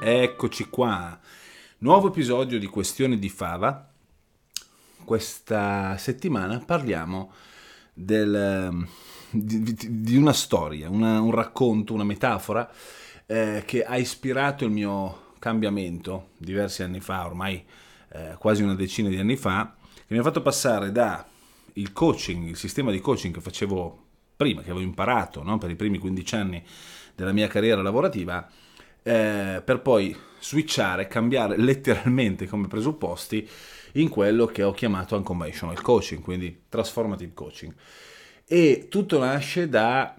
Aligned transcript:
Eccoci 0.00 0.68
qua, 0.68 1.18
nuovo 1.78 2.06
episodio 2.06 2.60
di 2.60 2.66
Questioni 2.66 3.18
di 3.18 3.28
Fava. 3.28 3.90
Questa 5.04 5.96
settimana 5.98 6.62
parliamo 6.64 7.32
del, 7.92 8.86
di, 9.28 9.74
di, 9.74 10.16
una 10.16 10.32
storia, 10.32 10.88
una, 10.88 11.20
un 11.20 11.32
racconto, 11.32 11.94
una 11.94 12.04
metafora 12.04 12.70
eh, 13.26 13.64
che 13.66 13.82
ha 13.82 13.96
ispirato 13.96 14.64
il 14.64 14.70
mio 14.70 15.32
cambiamento 15.40 16.28
diversi 16.36 16.84
anni 16.84 17.00
fa, 17.00 17.26
ormai 17.26 17.64
eh, 18.10 18.36
quasi 18.38 18.62
una 18.62 18.76
decina 18.76 19.08
di 19.08 19.18
anni 19.18 19.36
fa, 19.36 19.74
che 19.92 20.14
mi 20.14 20.18
ha 20.18 20.22
fatto 20.22 20.42
passare 20.42 20.92
da 20.92 21.26
il 21.72 21.92
coaching, 21.92 22.46
il 22.46 22.56
sistema 22.56 22.92
di 22.92 23.00
coaching 23.00 23.34
che 23.34 23.40
facevo 23.40 24.04
prima, 24.36 24.62
che 24.62 24.70
avevo 24.70 24.84
imparato 24.84 25.42
no? 25.42 25.58
per 25.58 25.70
i 25.70 25.74
primi 25.76 25.98
15 25.98 26.34
anni 26.36 26.64
della 27.16 27.32
mia 27.32 27.48
carriera 27.48 27.82
lavorativa, 27.82 28.48
eh, 29.08 29.62
per 29.64 29.80
poi 29.80 30.14
switchare, 30.38 31.08
cambiare 31.08 31.56
letteralmente 31.56 32.46
come 32.46 32.68
presupposti 32.68 33.48
in 33.92 34.10
quello 34.10 34.44
che 34.44 34.62
ho 34.62 34.72
chiamato 34.72 35.16
unconventional 35.16 35.80
coaching, 35.80 36.20
quindi 36.20 36.64
transformative 36.68 37.32
coaching. 37.32 37.74
E 38.46 38.86
tutto 38.90 39.18
nasce 39.18 39.66
da 39.68 40.14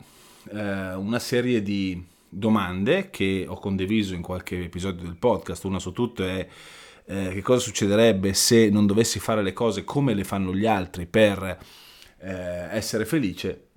eh, 0.52 0.94
una 0.95 1.20
serie 1.20 1.62
di 1.62 2.04
domande 2.28 3.12
che 3.12 3.45
ho 3.48 3.60
condiviso 3.60 4.16
in 4.16 4.23
qualche 4.23 4.64
episodio 4.64 5.04
del 5.04 5.17
podcast, 5.17 5.64
una 5.66 5.80
su 5.80 5.92
tutte 5.92 6.40
è 6.40 6.48
eh, 7.06 7.30
che 7.34 7.42
cosa 7.44 7.60
succederebbe 7.60 8.34
se 8.34 8.70
non 8.70 8.88
dovessi 8.88 9.20
fare 9.20 9.44
le 9.44 9.54
cose 9.54 9.84
come 9.84 10.16
le 10.16 10.23
fanno 10.23 10.54
gli 10.54 10.66
altri 10.66 11.06
per 11.06 11.60
eh, 12.17 12.67
essere 12.72 13.06
felice. 13.06 13.67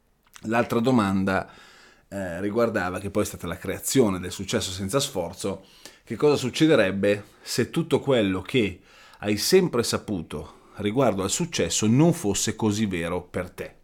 L'altra 0.47 0.81
domanda 0.81 1.47
è 1.47 1.71
eh, 2.13 2.43
riguardava, 2.43 2.99
che 2.99 3.09
poi 3.09 3.23
è 3.23 3.27
stata 3.27 3.47
la 3.47 3.57
creazione 3.57 4.21
del 4.21 4.31
successo 4.31 4.71
senza 4.71 5.01
sforzo, 5.01 5.65
che 6.05 6.15
cosa 6.15 6.37
succederebbe 6.37 7.25
se 7.41 7.71
tutto 7.71 8.01
quello 8.01 8.43
che 8.43 8.81
hai 9.21 9.39
sempre 9.39 9.83
saputo 9.83 10.61
riguardo 10.77 11.23
al 11.23 11.31
successo 11.31 11.87
non 11.87 12.13
fosse 12.13 12.55
così 12.55 12.85
vero 12.85 13.23
per 13.23 13.49
te. 13.49 13.75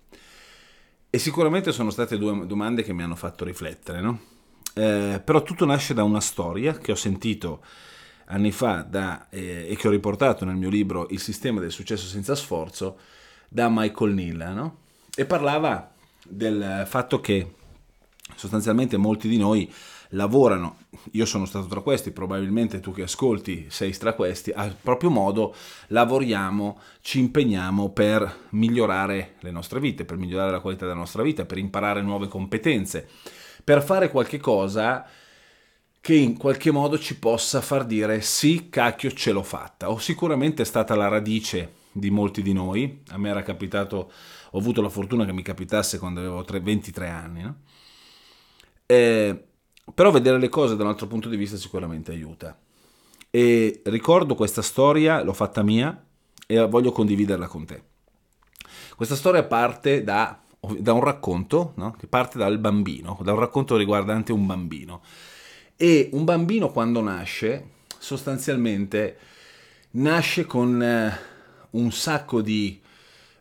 E 1.08 1.18
sicuramente 1.18 1.72
sono 1.72 1.88
state 1.88 2.18
due 2.18 2.46
domande 2.46 2.82
che 2.82 2.92
mi 2.92 3.02
hanno 3.02 3.16
fatto 3.16 3.46
riflettere, 3.46 4.02
no? 4.02 4.20
Eh, 4.74 5.22
però 5.24 5.42
tutto 5.42 5.64
nasce 5.64 5.94
da 5.94 6.02
una 6.02 6.20
storia 6.20 6.76
che 6.76 6.92
ho 6.92 6.96
sentito 6.96 7.64
anni 8.26 8.52
fa 8.52 8.82
da, 8.82 9.28
eh, 9.30 9.68
e 9.70 9.76
che 9.76 9.88
ho 9.88 9.90
riportato 9.90 10.44
nel 10.44 10.56
mio 10.56 10.68
libro 10.68 11.06
Il 11.08 11.20
sistema 11.20 11.60
del 11.60 11.72
successo 11.72 12.06
senza 12.06 12.34
sforzo 12.34 12.98
da 13.48 13.68
Michael 13.70 14.12
Neal, 14.12 14.54
no? 14.54 14.76
E 15.16 15.24
parlava 15.24 15.94
del 16.22 16.84
fatto 16.86 17.20
che 17.20 17.54
sostanzialmente 18.38 18.96
molti 18.96 19.28
di 19.28 19.36
noi 19.36 19.70
lavorano, 20.10 20.76
io 21.12 21.26
sono 21.26 21.44
stato 21.44 21.66
tra 21.66 21.80
questi, 21.80 22.12
probabilmente 22.12 22.78
tu 22.78 22.92
che 22.92 23.02
ascolti 23.02 23.66
sei 23.68 23.90
tra 23.98 24.12
questi, 24.12 24.52
a 24.54 24.72
proprio 24.80 25.10
modo 25.10 25.54
lavoriamo, 25.88 26.78
ci 27.00 27.18
impegniamo 27.18 27.90
per 27.90 28.46
migliorare 28.50 29.34
le 29.40 29.50
nostre 29.50 29.80
vite, 29.80 30.04
per 30.04 30.16
migliorare 30.16 30.52
la 30.52 30.60
qualità 30.60 30.86
della 30.86 30.96
nostra 30.96 31.22
vita, 31.22 31.44
per 31.44 31.58
imparare 31.58 32.00
nuove 32.00 32.28
competenze, 32.28 33.08
per 33.64 33.82
fare 33.82 34.10
qualche 34.10 34.38
cosa 34.38 35.04
che 36.00 36.14
in 36.14 36.38
qualche 36.38 36.70
modo 36.70 36.96
ci 36.96 37.18
possa 37.18 37.60
far 37.60 37.84
dire 37.84 38.20
sì, 38.20 38.68
cacchio, 38.70 39.10
ce 39.10 39.32
l'ho 39.32 39.42
fatta. 39.42 39.90
O 39.90 39.98
sicuramente 39.98 40.64
stata 40.64 40.94
la 40.94 41.08
radice 41.08 41.72
di 41.90 42.10
molti 42.10 42.40
di 42.40 42.52
noi, 42.52 43.02
a 43.08 43.18
me 43.18 43.30
era 43.30 43.42
capitato, 43.42 44.12
ho 44.52 44.58
avuto 44.58 44.80
la 44.80 44.88
fortuna 44.88 45.24
che 45.26 45.32
mi 45.32 45.42
capitasse 45.42 45.98
quando 45.98 46.20
avevo 46.20 46.44
23 46.48 47.08
anni, 47.08 47.42
no? 47.42 47.56
Eh, 48.90 49.44
però 49.92 50.10
vedere 50.10 50.38
le 50.38 50.48
cose 50.48 50.76
da 50.76 50.84
un 50.84 50.88
altro 50.88 51.06
punto 51.06 51.28
di 51.28 51.36
vista 51.36 51.58
sicuramente 51.58 52.10
aiuta. 52.10 52.58
E 53.30 53.82
ricordo 53.84 54.34
questa 54.34 54.62
storia, 54.62 55.22
l'ho 55.22 55.34
fatta 55.34 55.62
mia 55.62 56.06
e 56.46 56.66
voglio 56.66 56.90
condividerla 56.90 57.46
con 57.46 57.66
te. 57.66 57.82
Questa 58.96 59.14
storia 59.14 59.44
parte 59.44 60.02
da, 60.02 60.40
da 60.78 60.92
un 60.94 61.04
racconto, 61.04 61.74
no? 61.76 61.94
che 61.98 62.06
parte 62.06 62.38
dal 62.38 62.58
bambino, 62.58 63.18
da 63.22 63.34
un 63.34 63.38
racconto 63.38 63.76
riguardante 63.76 64.32
un 64.32 64.46
bambino. 64.46 65.02
E 65.76 66.08
un 66.12 66.24
bambino 66.24 66.70
quando 66.70 67.02
nasce, 67.02 67.68
sostanzialmente, 67.98 69.18
nasce 69.92 70.46
con 70.46 70.82
eh, 70.82 71.18
un 71.70 71.92
sacco 71.92 72.40
di 72.40 72.80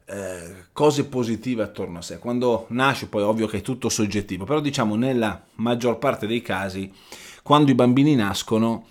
eh, 0.09 0.66
cose 0.72 1.06
positive 1.06 1.63
attorno 1.63 1.97
a 1.97 2.01
sé. 2.01 2.18
Quando 2.18 2.66
nasce, 2.69 3.07
poi 3.07 3.23
ovvio 3.23 3.47
che 3.47 3.57
è 3.57 3.62
tutto 3.62 3.90
soggettivo, 3.90 4.45
però 4.45 4.62
diciamo 4.62 4.95
nella 4.95 5.44
maggior 5.56 5.97
parte 6.00 6.28
dei 6.28 6.41
casi, 6.41 6.91
quando 7.44 7.72
i 7.72 7.75
bambini 7.75 8.16
nascono, 8.16 8.85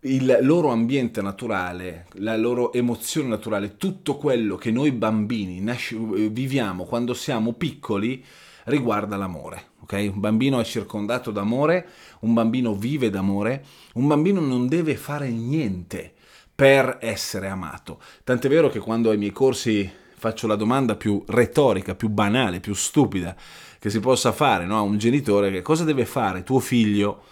il 0.00 0.38
loro 0.42 0.68
ambiente 0.70 1.20
naturale, 1.20 2.06
la 2.14 2.36
loro 2.36 2.72
emozione 2.72 3.28
naturale, 3.28 3.76
tutto 3.76 4.16
quello 4.16 4.56
che 4.56 4.70
noi 4.70 4.92
bambini 4.92 5.60
nasce, 5.60 5.96
viviamo 5.96 6.84
quando 6.84 7.12
siamo 7.12 7.52
piccoli 7.52 8.24
riguarda 8.64 9.16
l'amore. 9.16 9.68
Okay? 9.82 10.06
Un 10.08 10.20
bambino 10.20 10.60
è 10.60 10.64
circondato 10.64 11.30
d'amore, 11.30 11.88
un 12.20 12.34
bambino 12.34 12.74
vive 12.74 13.10
d'amore, 13.10 13.64
un 13.94 14.06
bambino 14.06 14.40
non 14.40 14.68
deve 14.68 14.96
fare 14.96 15.30
niente 15.30 16.12
per 16.54 16.98
essere 17.00 17.48
amato. 17.48 18.00
Tant'è 18.22 18.48
vero 18.48 18.68
che 18.68 18.80
quando 18.80 19.10
ai 19.10 19.18
miei 19.18 19.32
corsi 19.32 19.90
faccio 20.20 20.46
la 20.46 20.54
domanda 20.54 20.96
più 20.96 21.24
retorica, 21.28 21.94
più 21.94 22.10
banale, 22.10 22.60
più 22.60 22.74
stupida 22.74 23.34
che 23.78 23.88
si 23.88 24.00
possa 24.00 24.32
fare 24.32 24.66
no? 24.66 24.76
a 24.76 24.82
un 24.82 24.98
genitore, 24.98 25.50
che 25.50 25.62
cosa 25.62 25.82
deve 25.84 26.04
fare 26.04 26.42
tuo 26.42 26.60
figlio 26.60 27.22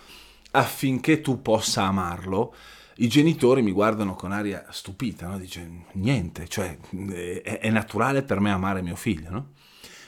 affinché 0.53 1.21
tu 1.21 1.43
possa 1.43 1.83
amarlo? 1.83 2.55
I 2.97 3.09
genitori 3.09 3.61
mi 3.61 3.73
guardano 3.73 4.15
con 4.15 4.33
aria 4.33 4.65
stupita, 4.71 5.27
no? 5.27 5.39
dice 5.39 5.69
niente, 5.93 6.49
cioè 6.49 6.79
è, 7.13 7.59
è, 7.59 7.69
naturale 7.69 8.23
per 8.23 8.41
me 8.41 8.51
amare 8.51 8.81
mio 8.81 8.97
figlio, 8.97 9.29
no? 9.29 9.49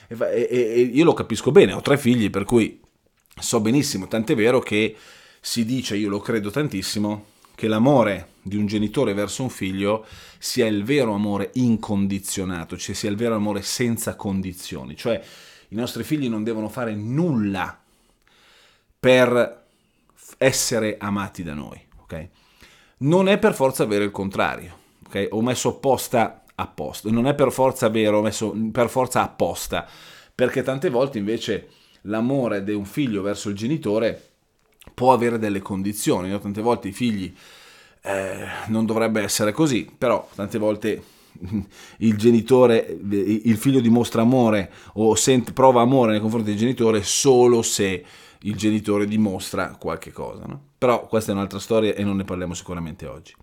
E, 0.07 0.17
e, 0.19 0.47
e 0.49 0.79
io 0.81 1.03
lo 1.03 1.13
capisco 1.13 1.51
bene, 1.51 1.73
ho 1.73 1.81
tre 1.81 1.99
figli, 1.99 2.31
per 2.31 2.45
cui 2.45 2.81
so 3.39 3.59
benissimo, 3.59 4.07
tant'è 4.07 4.33
vero 4.33 4.59
che 4.59 4.95
si 5.39 5.63
dice, 5.65 5.95
io 5.95 6.09
lo 6.09 6.19
credo 6.19 6.49
tantissimo, 6.49 7.25
che 7.53 7.67
l'amore 7.67 8.30
di 8.41 8.57
un 8.57 8.65
genitore 8.65 9.13
verso 9.13 9.43
un 9.43 9.49
figlio 9.49 10.05
sia 10.37 10.65
il 10.65 10.83
vero 10.83 11.13
amore 11.13 11.51
incondizionato, 11.53 12.77
cioè 12.77 12.95
sia 12.95 13.09
il 13.09 13.15
vero 13.15 13.35
amore 13.35 13.61
senza 13.61 14.15
condizioni, 14.15 14.95
cioè 14.95 15.21
i 15.69 15.75
nostri 15.75 16.03
figli 16.03 16.27
non 16.27 16.43
devono 16.43 16.69
fare 16.69 16.95
nulla 16.95 17.79
per 18.99 19.65
essere 20.37 20.97
amati 20.99 21.43
da 21.43 21.53
noi, 21.53 21.79
ok? 22.01 22.27
Non 22.97 23.27
è 23.27 23.37
per 23.37 23.53
forza 23.53 23.83
avere 23.83 24.03
il 24.03 24.11
contrario, 24.11 24.77
ok? 25.07 25.27
Ho 25.31 25.41
messo 25.41 25.69
apposta 25.69 26.43
apposta, 26.55 27.09
non 27.09 27.27
è 27.27 27.33
per 27.33 27.51
forza 27.51 27.89
vero, 27.89 28.19
ho 28.19 28.21
messo 28.21 28.55
per 28.71 28.89
forza 28.89 29.21
apposta, 29.21 29.87
perché 30.33 30.61
tante 30.63 30.89
volte 30.89 31.17
invece 31.17 31.69
l'amore 32.01 32.63
di 32.63 32.73
un 32.73 32.85
figlio 32.85 33.21
verso 33.21 33.49
il 33.49 33.55
genitore 33.55 34.29
può 34.93 35.13
avere 35.13 35.37
delle 35.37 35.61
condizioni, 35.61 36.29
no? 36.29 36.39
tante 36.39 36.61
volte 36.61 36.87
i 36.87 36.93
figli 36.93 37.33
eh, 38.01 38.45
non 38.67 38.85
dovrebbe 38.85 39.21
essere 39.21 39.51
così, 39.51 39.89
però 39.95 40.27
tante 40.35 40.57
volte 40.57 41.03
il 41.97 42.17
genitore, 42.17 42.97
il 43.09 43.57
figlio 43.57 43.79
dimostra 43.79 44.21
amore 44.21 44.71
o 44.93 45.15
sente, 45.15 45.53
prova 45.53 45.81
amore 45.81 46.11
nei 46.11 46.21
confronti 46.21 46.49
del 46.49 46.59
genitore 46.59 47.03
solo 47.03 47.61
se 47.61 48.03
il 48.43 48.55
genitore 48.55 49.07
dimostra 49.07 49.75
qualche 49.79 50.11
cosa. 50.11 50.43
No? 50.45 50.59
Però 50.77 51.05
questa 51.07 51.31
è 51.31 51.35
un'altra 51.35 51.59
storia 51.59 51.93
e 51.93 52.03
non 52.03 52.17
ne 52.17 52.23
parliamo 52.23 52.53
sicuramente 52.53 53.05
oggi. 53.05 53.33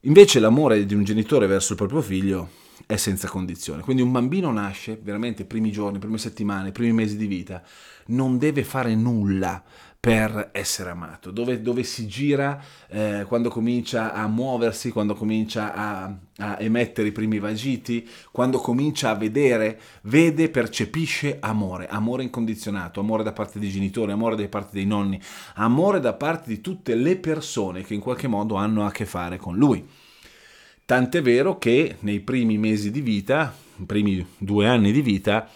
Invece 0.00 0.38
l'amore 0.38 0.86
di 0.86 0.94
un 0.94 1.04
genitore 1.04 1.46
verso 1.46 1.72
il 1.72 1.78
proprio 1.78 2.00
figlio 2.00 2.48
è 2.86 2.96
senza 2.96 3.28
condizione. 3.28 3.82
Quindi 3.82 4.02
un 4.02 4.12
bambino 4.12 4.52
nasce 4.52 4.98
veramente 5.02 5.42
i 5.42 5.46
primi 5.46 5.72
giorni, 5.72 5.98
prime 5.98 6.18
settimane, 6.18 6.68
i 6.68 6.72
primi 6.72 6.92
mesi 6.92 7.16
di 7.16 7.26
vita, 7.26 7.62
non 8.06 8.38
deve 8.38 8.62
fare 8.62 8.94
nulla 8.94 9.62
per 10.06 10.50
essere 10.52 10.90
amato, 10.90 11.32
dove, 11.32 11.60
dove 11.60 11.82
si 11.82 12.06
gira 12.06 12.62
eh, 12.86 13.24
quando 13.26 13.48
comincia 13.48 14.12
a 14.12 14.28
muoversi, 14.28 14.92
quando 14.92 15.16
comincia 15.16 15.74
a, 15.74 16.16
a, 16.36 16.56
emettere 16.60 17.08
i 17.08 17.12
primi 17.12 17.40
vagiti, 17.40 18.08
quando 18.30 18.58
comincia 18.58 19.10
a 19.10 19.16
vedere, 19.16 19.80
vede, 20.02 20.48
percepisce 20.48 21.38
amore, 21.40 21.88
amore 21.88 22.22
incondizionato, 22.22 23.00
amore 23.00 23.24
da 23.24 23.32
parte 23.32 23.58
dei 23.58 23.68
genitori, 23.68 24.12
amore 24.12 24.36
da 24.36 24.46
parte 24.46 24.70
dei 24.74 24.86
nonni, 24.86 25.20
amore 25.54 25.98
da 25.98 26.12
parte 26.12 26.50
di 26.50 26.60
tutte 26.60 26.94
le 26.94 27.16
persone 27.16 27.82
che 27.82 27.94
in 27.94 28.00
qualche 28.00 28.28
modo 28.28 28.54
hanno 28.54 28.86
a 28.86 28.92
che 28.92 29.06
fare 29.06 29.38
con 29.38 29.56
lui. 29.56 29.84
Tant'è 30.84 31.20
vero 31.20 31.58
che 31.58 31.96
nei 32.02 32.20
primi 32.20 32.58
mesi 32.58 32.92
di 32.92 33.00
vita, 33.00 33.52
i 33.78 33.84
primi 33.84 34.24
due 34.38 34.68
anni 34.68 34.92
di 34.92 35.02
vita, 35.02 35.50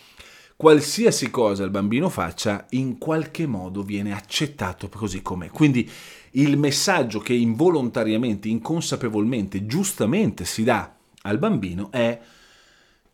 qualsiasi 0.60 1.30
cosa 1.30 1.64
il 1.64 1.70
bambino 1.70 2.10
faccia 2.10 2.66
in 2.72 2.98
qualche 2.98 3.46
modo 3.46 3.82
viene 3.82 4.12
accettato 4.12 4.90
così 4.90 5.22
com'è. 5.22 5.48
Quindi 5.48 5.90
il 6.32 6.58
messaggio 6.58 7.18
che 7.18 7.32
involontariamente, 7.32 8.48
inconsapevolmente, 8.48 9.64
giustamente 9.64 10.44
si 10.44 10.62
dà 10.62 10.94
al 11.22 11.38
bambino 11.38 11.90
è 11.90 12.20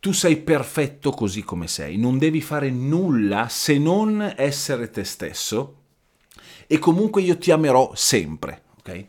tu 0.00 0.10
sei 0.10 0.38
perfetto 0.38 1.12
così 1.12 1.44
come 1.44 1.68
sei, 1.68 1.96
non 1.96 2.18
devi 2.18 2.40
fare 2.40 2.68
nulla 2.68 3.46
se 3.48 3.78
non 3.78 4.34
essere 4.36 4.90
te 4.90 5.04
stesso 5.04 5.82
e 6.66 6.80
comunque 6.80 7.22
io 7.22 7.38
ti 7.38 7.52
amerò 7.52 7.92
sempre, 7.94 8.62
ok? 8.80 9.06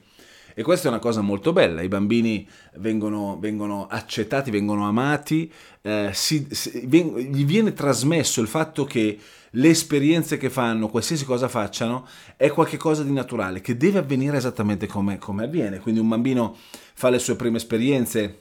E 0.59 0.63
questa 0.63 0.88
è 0.88 0.89
una 0.89 0.98
cosa 0.98 1.21
molto 1.21 1.54
bella, 1.54 1.83
i 1.83 1.88
bambini 1.88 2.50
vengono, 2.77 3.38
vengono 3.39 3.86
accettati, 3.86 4.50
vengono 4.50 4.88
amati, 4.88 5.54
eh, 5.83 6.09
si, 6.13 6.48
si, 6.50 6.81
veng- 6.88 7.15
gli 7.15 7.45
viene 7.45 7.74
trasmesso 7.74 8.42
il 8.42 8.48
fatto 8.48 8.83
che 8.83 9.19
le 9.51 9.69
esperienze 9.69 10.38
che 10.38 10.50
fanno, 10.50 10.88
qualsiasi 10.88 11.25
cosa 11.25 11.48
facciano, 11.48 12.07
è 12.36 12.50
qualcosa 12.50 13.04
di 13.04 13.12
naturale, 13.12 13.62
che 13.62 13.77
deve 13.77 14.00
avvenire 14.00 14.38
esattamente 14.38 14.88
come, 14.88 15.19
come 15.19 15.44
avviene. 15.44 15.77
Quindi 15.77 16.00
un 16.00 16.07
bambino 16.07 16.56
fa 16.95 17.12
le 17.12 17.19
sue 17.19 17.36
prime 17.36 17.57
esperienze 17.57 18.39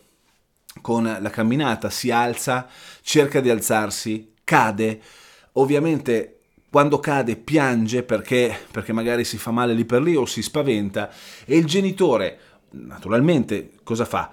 con 0.81 1.05
la 1.05 1.31
camminata, 1.31 1.91
si 1.91 2.11
alza, 2.11 2.67
cerca 3.03 3.41
di 3.41 3.51
alzarsi, 3.51 4.33
cade, 4.43 5.03
ovviamente 5.53 6.36
quando 6.77 7.01
cade 7.01 7.37
piange 7.37 8.03
perché, 8.03 8.55
perché 8.71 8.93
magari 8.93 9.25
si 9.25 9.39
fa 9.39 9.51
male 9.51 9.73
lì 9.73 9.87
per 9.87 10.03
lì 10.03 10.15
o 10.15 10.27
si 10.27 10.43
spaventa 10.43 11.09
e 11.47 11.57
il 11.57 11.65
genitore 11.65 12.39
naturalmente 12.73 13.71
cosa 13.83 14.05
fa? 14.05 14.31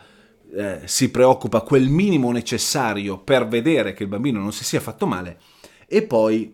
Eh, 0.53 0.81
si 0.83 1.09
preoccupa 1.09 1.61
quel 1.61 1.87
minimo 1.87 2.33
necessario 2.33 3.17
per 3.17 3.47
vedere 3.47 3.93
che 3.93 4.03
il 4.03 4.09
bambino 4.09 4.41
non 4.41 4.51
si 4.51 4.65
sia 4.65 4.81
fatto 4.81 5.05
male 5.05 5.39
e 5.87 6.03
poi 6.03 6.53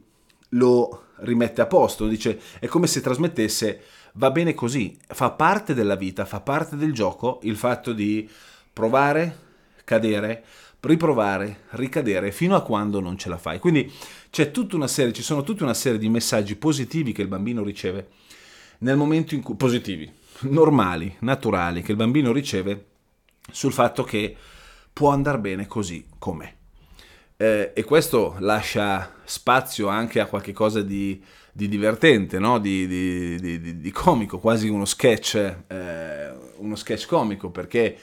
lo 0.50 1.06
rimette 1.22 1.62
a 1.62 1.66
posto, 1.66 2.06
dice 2.06 2.40
è 2.60 2.68
come 2.68 2.86
se 2.86 3.02
trasmettesse 3.02 3.82
va 4.14 4.30
bene 4.30 4.54
così, 4.54 4.96
fa 5.08 5.32
parte 5.32 5.74
della 5.74 5.96
vita, 5.96 6.24
fa 6.26 6.40
parte 6.40 6.76
del 6.76 6.94
gioco 6.94 7.40
il 7.42 7.58
fatto 7.58 7.94
di 7.94 8.30
provare, 8.72 9.38
cadere, 9.86 10.44
riprovare, 10.82 11.64
ricadere 11.72 12.32
fino 12.32 12.56
a 12.56 12.62
quando 12.62 13.00
non 13.00 13.18
ce 13.18 13.30
la 13.30 13.38
fai. 13.38 13.60
Quindi 13.60 13.92
serie, 14.88 15.14
ci 15.14 15.22
sono 15.22 15.44
tutta 15.44 15.64
una 15.64 15.74
serie 15.74 16.00
di 16.00 16.10
messaggi 16.10 16.56
positivi 16.56 17.12
che 17.12 17.22
il 17.22 17.28
bambino 17.28 17.64
riceve 17.64 18.10
nel 18.80 18.96
momento 18.96 19.36
in 19.36 19.42
cui 19.42 19.56
positivi, 19.56 20.10
normali, 20.42 21.16
naturali 21.20 21.82
che 21.82 21.92
il 21.92 21.98
bambino 21.98 22.32
riceve 22.32 22.86
sul 23.52 23.74
fatto 23.74 24.04
che 24.04 24.36
può 24.94 25.10
andare 25.10 25.40
bene 25.40 25.68
così 25.68 26.06
com'è. 26.18 26.54
Eh, 27.36 27.72
e 27.74 27.84
questo 27.84 28.36
lascia 28.40 29.16
spazio 29.24 29.88
anche 29.88 30.20
a 30.20 30.26
qualche 30.26 30.52
cosa 30.52 30.82
di, 30.82 31.22
di 31.54 31.70
divertente, 31.70 32.38
no? 32.38 32.60
di, 32.60 32.86
di, 32.86 33.80
di, 33.80 33.92
comico, 33.92 34.40
quasi 34.40 34.68
uno 34.68 34.86
sketch, 34.86 35.36
eh, 35.68 36.34
uno 36.58 36.76
sketch 36.76 37.08
comico, 37.08 37.50
perché 37.50 37.98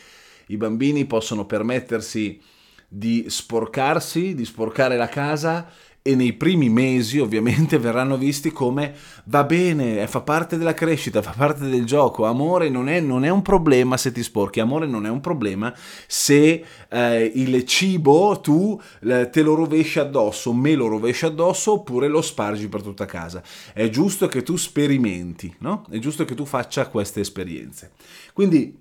i 0.46 0.56
bambini 0.56 1.05
possono 1.05 1.44
permettersi 1.44 2.40
di 2.88 3.27
sporcarsi, 3.29 4.35
di 4.35 4.44
sporcare 4.44 4.97
la 4.97 5.09
casa 5.09 5.69
e 6.06 6.15
nei 6.15 6.35
primi 6.35 6.69
mesi 6.69 7.19
ovviamente 7.19 7.79
verranno 7.81 8.17
visti 8.17 8.53
come 8.53 8.94
va 9.25 9.43
bene, 9.43 10.06
fa 10.06 10.21
parte 10.21 10.56
della 10.56 10.73
crescita, 10.73 11.21
fa 11.21 11.35
parte 11.37 11.67
del 11.69 11.85
gioco, 11.85 12.27
amore 12.27 12.69
non 12.69 12.88
è, 12.88 13.00
non 13.00 13.25
è 13.25 13.29
un 13.29 13.43
problema 13.43 13.97
se 13.97 14.12
ti 14.12 14.23
sporchi, 14.23 14.61
amore 14.61 14.87
non 14.87 15.05
è 15.05 15.09
un 15.09 15.21
problema 15.21 15.75
se 16.06 16.65
eh, 16.88 17.33
il 17.35 17.65
cibo 17.65 18.38
tu 18.41 18.81
eh, 19.03 19.29
te 19.31 19.43
lo 19.43 19.55
rovesci 19.55 19.99
addosso, 19.99 20.53
me 20.53 20.75
lo 20.77 20.87
rovesci 20.87 21.27
addosso 21.27 21.73
oppure 21.73 22.06
lo 22.06 22.23
spargi 22.23 22.69
per 22.69 22.83
tutta 22.83 23.05
casa. 23.05 23.43
È 23.73 23.88
giusto 23.88 24.29
che 24.29 24.44
tu 24.44 24.56
sperimenti, 24.56 25.53
no? 25.59 25.85
È 25.91 25.99
giusto 25.99 26.25
che 26.25 26.37
tu 26.37 26.44
faccia 26.44 26.87
queste 26.87 27.21
esperienze. 27.21 27.93
Quindi 28.33 28.79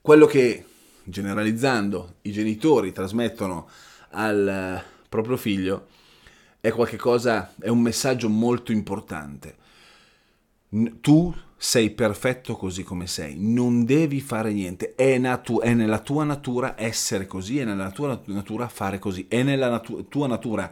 quello 0.00 0.26
che 0.26 0.64
generalizzando 1.10 2.16
i 2.22 2.32
genitori 2.32 2.92
trasmettono 2.92 3.68
al 4.10 4.48
eh, 4.48 4.84
proprio 5.08 5.36
figlio 5.36 5.88
è 6.60 6.70
qualcosa, 6.70 7.54
è 7.58 7.68
un 7.68 7.80
messaggio 7.80 8.28
molto 8.28 8.70
importante. 8.70 9.56
Tu 11.00 11.34
sei 11.56 11.90
perfetto 11.90 12.54
così 12.54 12.82
come 12.82 13.06
sei, 13.06 13.34
non 13.38 13.84
devi 13.84 14.20
fare 14.20 14.52
niente, 14.52 14.94
è, 14.94 15.18
natu- 15.18 15.62
è 15.62 15.74
nella 15.74 15.98
tua 15.98 16.24
natura 16.24 16.74
essere 16.78 17.26
così, 17.26 17.58
è 17.58 17.64
nella 17.64 17.90
tua 17.90 18.20
natura 18.26 18.68
fare 18.68 18.98
così, 18.98 19.26
è 19.28 19.42
nella 19.42 19.68
natu- 19.68 20.08
tua 20.08 20.26
natura 20.26 20.70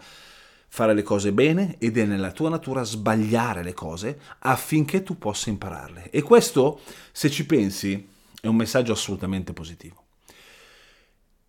fare 0.71 0.95
le 0.95 1.03
cose 1.03 1.33
bene 1.33 1.77
ed 1.79 1.97
è 1.97 2.05
nella 2.05 2.31
tua 2.31 2.51
natura 2.51 2.83
sbagliare 2.85 3.63
le 3.63 3.73
cose 3.73 4.21
affinché 4.41 5.03
tu 5.03 5.19
possa 5.19 5.51
impararle. 5.51 6.11
E 6.11 6.23
questo, 6.23 6.81
se 7.11 7.31
ci 7.31 7.47
pensi, 7.47 8.09
è 8.41 8.47
un 8.47 8.57
messaggio 8.57 8.93
assolutamente 8.93 9.53
positivo. 9.53 10.08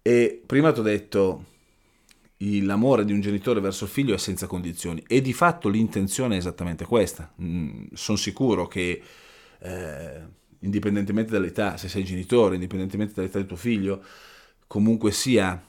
E 0.09 0.41
prima 0.43 0.71
ti 0.71 0.79
ho 0.79 0.81
detto 0.81 1.45
l'amore 2.37 3.05
di 3.05 3.13
un 3.13 3.21
genitore 3.21 3.59
verso 3.59 3.83
il 3.83 3.91
figlio 3.91 4.15
è 4.15 4.17
senza 4.17 4.47
condizioni 4.47 5.03
e 5.05 5.21
di 5.21 5.33
fatto 5.33 5.69
l'intenzione 5.69 6.33
è 6.33 6.39
esattamente 6.39 6.83
questa. 6.83 7.31
Mm, 7.39 7.89
sono 7.93 8.17
sicuro 8.17 8.67
che 8.67 9.03
eh, 9.59 10.21
indipendentemente 10.61 11.31
dall'età, 11.31 11.77
se 11.77 11.87
sei 11.89 12.03
genitore, 12.03 12.55
indipendentemente 12.55 13.13
dall'età 13.13 13.37
di 13.37 13.45
tuo 13.45 13.55
figlio, 13.55 14.03
comunque 14.65 15.11
sia 15.11 15.63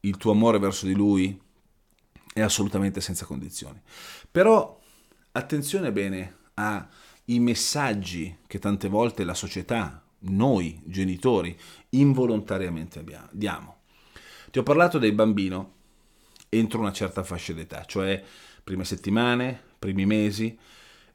il 0.00 0.16
tuo 0.16 0.32
amore 0.32 0.58
verso 0.58 0.86
di 0.86 0.94
lui 0.94 1.38
è 2.32 2.40
assolutamente 2.40 3.02
senza 3.02 3.26
condizioni. 3.26 3.82
Però 4.30 4.80
attenzione 5.32 5.92
bene 5.92 6.36
ai 6.54 7.38
messaggi 7.38 8.34
che 8.46 8.58
tante 8.58 8.88
volte 8.88 9.24
la 9.24 9.34
società, 9.34 10.02
noi 10.20 10.80
genitori, 10.86 11.54
involontariamente 11.90 12.98
abbiamo, 12.98 13.28
diamo. 13.30 13.73
Ti 14.54 14.60
ho 14.60 14.62
parlato 14.62 14.98
del 14.98 15.14
bambino 15.14 15.72
entro 16.48 16.78
una 16.78 16.92
certa 16.92 17.24
fascia 17.24 17.52
d'età, 17.52 17.84
cioè 17.86 18.22
prime 18.62 18.84
settimane, 18.84 19.60
primi 19.80 20.06
mesi, 20.06 20.56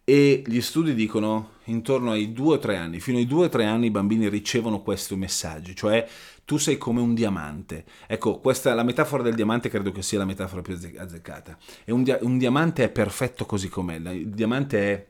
e 0.04 0.44
gli 0.46 0.60
studi 0.60 0.94
dicono 0.94 1.52
intorno 1.68 2.12
ai 2.12 2.34
2 2.34 2.56
o 2.56 2.60
3 2.60 2.76
anni, 2.76 3.00
fino 3.00 3.18
ai 3.18 3.26
2 3.26 3.46
o 3.46 3.48
3 3.48 3.64
anni 3.64 3.86
i 3.86 3.92
bambini 3.92 4.28
ricevono 4.28 4.82
questi 4.82 5.16
messaggi, 5.16 5.74
cioè 5.74 6.06
tu 6.44 6.58
sei 6.58 6.78
come 6.78 7.00
un 7.00 7.14
diamante. 7.14 7.86
Ecco, 8.08 8.42
questa, 8.42 8.74
la 8.74 8.84
metafora 8.84 9.24
del 9.24 9.36
diamante 9.36 9.70
credo 9.70 9.94
che 9.94 10.02
sia 10.02 10.18
la 10.18 10.26
metafora 10.26 10.62
più 10.62 10.78
azzeccata. 10.98 11.58
Un, 11.86 12.18
un 12.20 12.38
diamante 12.38 12.84
è 12.84 12.90
perfetto 12.90 13.46
così 13.46 13.70
com'è, 13.70 13.96
il 14.12 14.32
diamante 14.32 14.80
è 14.92 15.08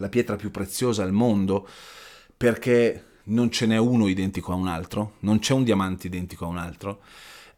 la 0.00 0.08
pietra 0.08 0.36
più 0.36 0.50
preziosa 0.50 1.02
al 1.02 1.12
mondo 1.12 1.68
perché 2.34 3.04
non 3.24 3.50
ce 3.50 3.66
n'è 3.66 3.76
uno 3.76 4.08
identico 4.08 4.50
a 4.50 4.54
un 4.54 4.66
altro, 4.66 5.16
non 5.18 5.40
c'è 5.40 5.52
un 5.52 5.64
diamante 5.64 6.06
identico 6.06 6.46
a 6.46 6.48
un 6.48 6.56
altro 6.56 7.02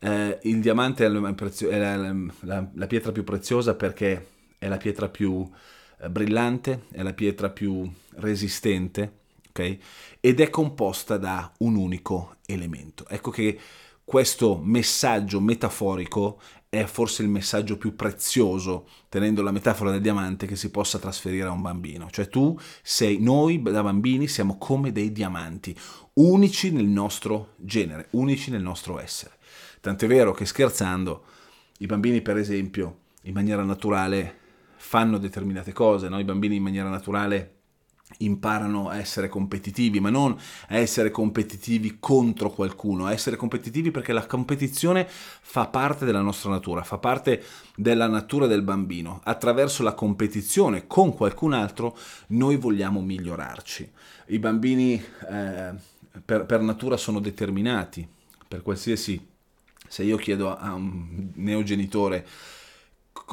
eh, 0.04 0.40
il 0.42 0.60
diamante 0.60 1.04
è, 1.04 1.08
la, 1.08 1.20
la, 1.20 2.14
la, 2.40 2.68
la, 2.74 2.86
pietra 2.88 3.12
più 3.12 3.22
preziosa 3.22 3.74
perché 3.74 4.30
è 4.58 4.66
la 4.66 4.76
pietra 4.76 5.08
più 5.08 5.48
eh, 6.00 6.10
brillante, 6.10 6.86
è 6.90 7.02
la 7.02 7.12
pietra 7.12 7.50
più 7.50 7.88
resistente, 8.16 9.20
ok? 9.50 9.78
Ed 10.18 10.40
è 10.40 10.50
composta 10.50 11.18
da 11.18 11.52
un 11.58 11.76
unico 11.76 12.36
elemento. 12.46 13.06
Ecco 13.08 13.30
che 13.30 13.56
questo 14.04 14.60
messaggio 14.60 15.40
metaforico 15.40 16.40
è 16.68 16.84
forse 16.84 17.22
il 17.22 17.28
messaggio 17.28 17.78
più 17.78 17.94
prezioso, 17.94 18.88
tenendo 19.08 19.40
la 19.40 19.52
metafora 19.52 19.92
del 19.92 20.00
diamante, 20.00 20.46
che 20.46 20.56
si 20.56 20.70
possa 20.70 20.98
trasferire 20.98 21.46
a 21.46 21.52
un 21.52 21.62
bambino. 21.62 22.10
Cioè 22.10 22.26
tu 22.28 22.58
sei, 22.82 23.20
noi 23.20 23.62
da 23.62 23.82
bambini 23.84 24.26
siamo 24.26 24.58
come 24.58 24.90
dei 24.90 25.12
diamanti, 25.12 25.78
unici 26.14 26.72
nel 26.72 26.86
nostro 26.86 27.52
genere, 27.56 28.08
unici 28.12 28.50
nel 28.50 28.62
nostro 28.62 28.98
essere. 28.98 29.36
Tant'è 29.82 30.06
vero 30.06 30.30
che 30.30 30.46
scherzando, 30.46 31.24
i 31.78 31.86
bambini 31.86 32.22
per 32.22 32.36
esempio 32.36 32.98
in 33.22 33.34
maniera 33.34 33.64
naturale 33.64 34.38
fanno 34.76 35.18
determinate 35.18 35.72
cose, 35.72 36.08
no? 36.08 36.20
i 36.20 36.24
bambini 36.24 36.54
in 36.54 36.62
maniera 36.62 36.88
naturale 36.88 37.56
imparano 38.18 38.90
a 38.90 38.98
essere 38.98 39.28
competitivi, 39.28 39.98
ma 39.98 40.08
non 40.08 40.38
a 40.68 40.76
essere 40.76 41.10
competitivi 41.10 41.96
contro 41.98 42.50
qualcuno, 42.50 43.06
a 43.06 43.12
essere 43.12 43.34
competitivi 43.34 43.90
perché 43.90 44.12
la 44.12 44.24
competizione 44.24 45.04
fa 45.08 45.66
parte 45.66 46.04
della 46.04 46.20
nostra 46.20 46.50
natura, 46.50 46.84
fa 46.84 46.98
parte 46.98 47.42
della 47.74 48.06
natura 48.06 48.46
del 48.46 48.62
bambino. 48.62 49.20
Attraverso 49.24 49.82
la 49.82 49.94
competizione 49.94 50.86
con 50.86 51.12
qualcun 51.12 51.54
altro 51.54 51.98
noi 52.28 52.56
vogliamo 52.56 53.00
migliorarci. 53.00 53.90
I 54.26 54.38
bambini 54.38 55.02
eh, 55.28 55.72
per, 56.24 56.46
per 56.46 56.60
natura 56.60 56.96
sono 56.96 57.18
determinati, 57.18 58.06
per 58.46 58.62
qualsiasi... 58.62 59.30
Se 59.92 60.02
io 60.02 60.16
chiedo 60.16 60.56
a 60.56 60.72
un 60.72 61.32
neogenitore 61.34 62.26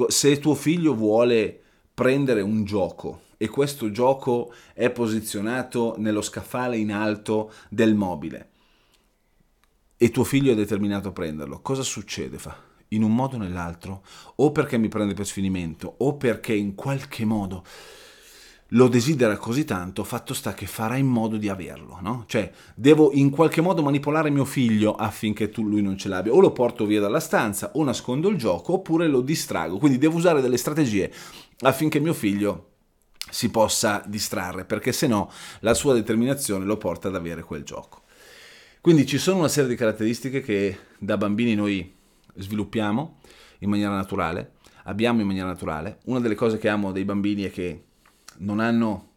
se 0.09 0.39
tuo 0.39 0.55
figlio 0.55 0.93
vuole 0.93 1.57
prendere 1.93 2.41
un 2.41 2.65
gioco, 2.65 3.21
e 3.37 3.47
questo 3.47 3.91
gioco 3.91 4.53
è 4.73 4.89
posizionato 4.89 5.95
nello 5.99 6.21
scaffale 6.21 6.75
in 6.75 6.91
alto 6.91 7.53
del 7.69 7.95
mobile 7.95 8.49
e 9.95 10.09
tuo 10.11 10.25
figlio 10.25 10.51
è 10.51 10.55
determinato 10.55 11.07
a 11.07 11.13
prenderlo, 11.13 11.61
cosa 11.61 11.81
succede? 11.81 12.37
Fa? 12.37 12.61
In 12.89 13.03
un 13.03 13.15
modo 13.15 13.37
o 13.37 13.39
nell'altro, 13.39 14.03
o 14.35 14.51
perché 14.51 14.77
mi 14.77 14.89
prende 14.89 15.13
per 15.13 15.25
sfinimento, 15.25 15.95
o 15.99 16.17
perché 16.17 16.53
in 16.53 16.75
qualche 16.75 17.23
modo 17.23 17.63
lo 18.73 18.87
desidera 18.87 19.37
così 19.37 19.65
tanto, 19.65 20.03
fatto 20.03 20.33
sta 20.33 20.53
che 20.53 20.67
farà 20.67 20.95
in 20.95 21.07
modo 21.07 21.37
di 21.37 21.49
averlo, 21.49 21.97
no? 22.01 22.25
Cioè, 22.27 22.51
devo 22.75 23.11
in 23.13 23.31
qualche 23.31 23.61
modo 23.61 23.81
manipolare 23.81 24.29
mio 24.29 24.45
figlio 24.45 24.93
affinché 24.95 25.49
tu, 25.49 25.63
lui 25.63 25.81
non 25.81 25.97
ce 25.97 26.07
l'abbia, 26.07 26.33
o 26.33 26.39
lo 26.39 26.51
porto 26.51 26.85
via 26.85 26.99
dalla 26.99 27.19
stanza, 27.19 27.71
o 27.73 27.83
nascondo 27.83 28.29
il 28.29 28.37
gioco, 28.37 28.73
oppure 28.73 29.07
lo 29.07 29.21
distrago. 29.21 29.77
Quindi 29.77 29.97
devo 29.97 30.17
usare 30.17 30.41
delle 30.41 30.57
strategie 30.57 31.11
affinché 31.61 31.99
mio 31.99 32.13
figlio 32.13 32.67
si 33.31 33.49
possa 33.49 34.03
distrarre, 34.05 34.65
perché 34.65 34.91
se 34.91 35.07
no 35.07 35.31
la 35.61 35.73
sua 35.73 35.93
determinazione 35.93 36.65
lo 36.65 36.77
porta 36.77 37.07
ad 37.07 37.15
avere 37.15 37.43
quel 37.43 37.63
gioco. 37.63 38.03
Quindi 38.81 39.05
ci 39.05 39.17
sono 39.17 39.39
una 39.39 39.47
serie 39.47 39.69
di 39.69 39.75
caratteristiche 39.75 40.41
che 40.41 40.77
da 40.99 41.17
bambini 41.17 41.55
noi 41.55 41.95
sviluppiamo 42.35 43.17
in 43.59 43.69
maniera 43.69 43.93
naturale, 43.93 44.53
abbiamo 44.83 45.21
in 45.21 45.27
maniera 45.27 45.47
naturale. 45.47 45.99
Una 46.05 46.19
delle 46.19 46.35
cose 46.35 46.57
che 46.57 46.69
amo 46.69 46.91
dei 46.91 47.03
bambini 47.03 47.43
è 47.43 47.51
che 47.51 47.83
non 48.39 48.59
hanno 48.59 49.09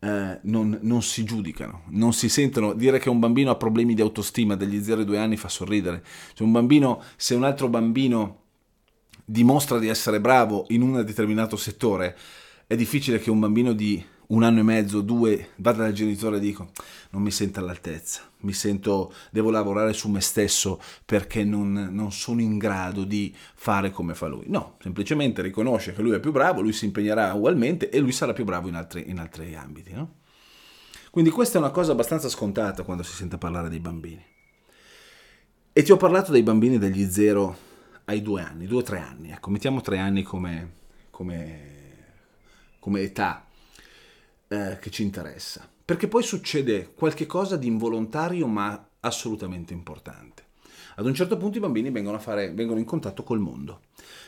eh, 0.00 0.38
non, 0.42 0.78
non, 0.82 1.02
si 1.02 1.24
giudicano, 1.24 1.82
non 1.88 2.12
si 2.12 2.28
sentono. 2.28 2.74
Dire 2.74 2.98
che 2.98 3.08
un 3.08 3.18
bambino 3.18 3.50
ha 3.50 3.56
problemi 3.56 3.94
di 3.94 4.02
autostima 4.02 4.54
dagli 4.54 4.82
0 4.82 5.00
ai 5.00 5.06
2 5.06 5.18
anni 5.18 5.36
fa 5.36 5.48
sorridere. 5.48 6.04
Cioè 6.34 6.46
un 6.46 6.52
bambino, 6.52 7.02
se 7.16 7.34
un 7.34 7.44
altro 7.44 7.68
bambino 7.68 8.42
dimostra 9.24 9.78
di 9.78 9.88
essere 9.88 10.20
bravo 10.20 10.66
in 10.68 10.82
un 10.82 11.04
determinato 11.04 11.56
settore, 11.56 12.16
è 12.66 12.76
difficile 12.76 13.18
che 13.18 13.30
un 13.30 13.40
bambino 13.40 13.72
di 13.72 14.04
un 14.28 14.42
anno 14.42 14.60
e 14.60 14.62
mezzo, 14.62 15.00
due, 15.02 15.50
vada 15.56 15.84
dal 15.84 15.92
genitore 15.92 16.36
e 16.36 16.40
dica 16.40 16.66
non 17.10 17.22
mi 17.22 17.30
sento 17.30 17.60
all'altezza, 17.60 18.22
mi 18.40 18.52
sento, 18.52 19.12
devo 19.30 19.50
lavorare 19.50 19.92
su 19.92 20.08
me 20.08 20.20
stesso 20.20 20.80
perché 21.04 21.44
non, 21.44 21.72
non, 21.92 22.12
sono 22.12 22.40
in 22.40 22.58
grado 22.58 23.04
di 23.04 23.34
fare 23.54 23.90
come 23.90 24.14
fa 24.14 24.26
lui. 24.26 24.44
No, 24.48 24.76
semplicemente 24.80 25.42
riconosce 25.42 25.94
che 25.94 26.02
lui 26.02 26.14
è 26.14 26.20
più 26.20 26.32
bravo, 26.32 26.60
lui 26.60 26.72
si 26.72 26.84
impegnerà 26.84 27.32
ugualmente 27.34 27.88
e 27.88 27.98
lui 28.00 28.12
sarà 28.12 28.32
più 28.32 28.44
bravo 28.44 28.68
in 28.68 28.74
altri, 28.74 29.04
in 29.08 29.18
altri 29.18 29.54
ambiti. 29.54 29.92
No? 29.92 30.16
Quindi 31.10 31.30
questa 31.30 31.58
è 31.58 31.60
una 31.60 31.70
cosa 31.70 31.92
abbastanza 31.92 32.28
scontata 32.28 32.82
quando 32.82 33.02
si 33.02 33.12
sente 33.12 33.38
parlare 33.38 33.68
dei 33.68 33.80
bambini. 33.80 34.24
E 35.72 35.82
ti 35.82 35.92
ho 35.92 35.96
parlato 35.96 36.32
dei 36.32 36.42
bambini 36.42 36.78
dagli 36.78 37.04
0 37.04 37.56
ai 38.06 38.22
2 38.22 38.42
anni, 38.42 38.66
2 38.66 38.78
o 38.78 38.82
3 38.82 38.98
anni, 38.98 39.30
ecco, 39.30 39.50
mettiamo 39.50 39.80
3 39.80 39.98
anni 39.98 40.22
come, 40.22 40.72
come 41.10 41.84
come 42.86 43.00
età 43.00 43.45
eh, 44.48 44.78
che 44.80 44.90
ci 44.90 45.02
interessa. 45.02 45.68
Perché 45.84 46.08
poi 46.08 46.22
succede 46.22 46.92
qualche 46.94 47.26
cosa 47.26 47.56
di 47.56 47.66
involontario 47.66 48.46
ma 48.46 48.88
assolutamente 49.00 49.72
importante. 49.72 50.44
Ad 50.96 51.06
un 51.06 51.14
certo 51.14 51.36
punto 51.36 51.58
i 51.58 51.60
bambini 51.60 51.90
vengono, 51.90 52.18
fare, 52.18 52.52
vengono 52.52 52.78
in 52.78 52.84
contatto 52.84 53.22
col 53.22 53.38
mondo, 53.38 53.82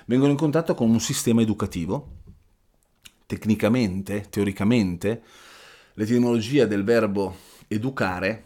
vengono 0.04 0.30
in 0.30 0.36
contatto 0.36 0.74
con 0.74 0.90
un 0.90 1.00
sistema 1.00 1.40
educativo. 1.40 2.16
Tecnicamente, 3.26 4.26
teoricamente, 4.30 5.22
l'etimologia 5.94 6.66
del 6.66 6.84
verbo 6.84 7.36
educare, 7.66 8.44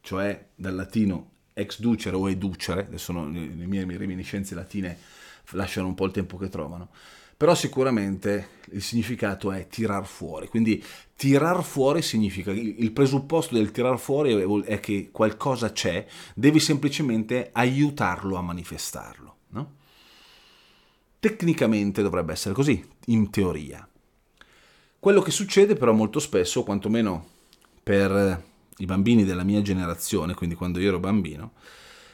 cioè 0.00 0.46
dal 0.54 0.74
latino 0.74 1.30
ex 1.52 1.80
ducere 1.80 2.16
o 2.16 2.30
educere, 2.30 2.86
adesso 2.86 3.12
le 3.12 3.66
mie 3.66 3.84
reminiscenze 3.96 4.54
latine 4.54 4.96
lasciano 5.50 5.88
un 5.88 5.94
po' 5.94 6.04
il 6.04 6.12
tempo 6.12 6.36
che 6.36 6.48
trovano, 6.48 6.90
però 7.38 7.54
sicuramente 7.54 8.56
il 8.72 8.82
significato 8.82 9.52
è 9.52 9.68
tirar 9.68 10.04
fuori, 10.04 10.48
quindi 10.48 10.84
tirar 11.14 11.62
fuori 11.62 12.02
significa, 12.02 12.50
il 12.50 12.90
presupposto 12.90 13.54
del 13.54 13.70
tirar 13.70 13.96
fuori 14.00 14.34
è 14.64 14.80
che 14.80 15.10
qualcosa 15.12 15.70
c'è, 15.70 16.04
devi 16.34 16.58
semplicemente 16.58 17.50
aiutarlo 17.52 18.34
a 18.34 18.42
manifestarlo. 18.42 19.36
No? 19.50 19.74
Tecnicamente 21.20 22.02
dovrebbe 22.02 22.32
essere 22.32 22.54
così, 22.54 22.84
in 23.06 23.30
teoria. 23.30 23.88
Quello 24.98 25.20
che 25.20 25.30
succede 25.30 25.76
però 25.76 25.92
molto 25.92 26.18
spesso, 26.18 26.64
quantomeno 26.64 27.24
per 27.84 28.42
i 28.78 28.84
bambini 28.84 29.24
della 29.24 29.44
mia 29.44 29.62
generazione, 29.62 30.34
quindi 30.34 30.56
quando 30.56 30.80
io 30.80 30.88
ero 30.88 30.98
bambino, 30.98 31.52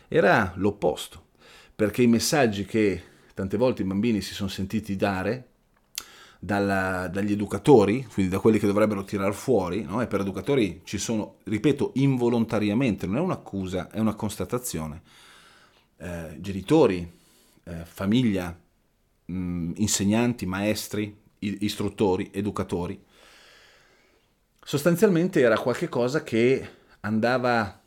era 0.06 0.52
l'opposto, 0.56 1.28
perché 1.74 2.02
i 2.02 2.08
messaggi 2.08 2.66
che 2.66 3.12
tante 3.34 3.56
volte 3.56 3.82
i 3.82 3.84
bambini 3.84 4.20
si 4.20 4.32
sono 4.32 4.48
sentiti 4.48 4.94
dare 4.96 5.48
dalla, 6.38 7.08
dagli 7.08 7.32
educatori, 7.32 8.04
quindi 8.12 8.30
da 8.30 8.38
quelli 8.38 8.58
che 8.58 8.66
dovrebbero 8.66 9.02
tirar 9.02 9.34
fuori, 9.34 9.82
no? 9.82 10.00
e 10.00 10.06
per 10.06 10.20
educatori 10.20 10.82
ci 10.84 10.98
sono, 10.98 11.38
ripeto, 11.44 11.92
involontariamente, 11.94 13.06
non 13.06 13.16
è 13.16 13.20
un'accusa, 13.20 13.90
è 13.90 13.98
una 13.98 14.14
constatazione. 14.14 15.02
Eh, 15.96 16.36
genitori, 16.38 17.10
eh, 17.64 17.84
famiglia, 17.84 18.56
mh, 19.24 19.72
insegnanti, 19.76 20.46
maestri, 20.46 21.22
istruttori, 21.38 22.30
educatori. 22.32 23.02
Sostanzialmente 24.62 25.40
era 25.40 25.58
qualcosa 25.58 26.22
che 26.22 26.68
andava, 27.00 27.80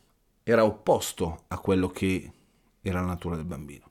era 0.44 0.64
opposto 0.66 1.46
a 1.48 1.58
quello 1.58 1.90
che 1.90 2.32
era 2.82 3.02
la 3.02 3.08
natura 3.08 3.36
del 3.36 3.46
bambino 3.46 3.86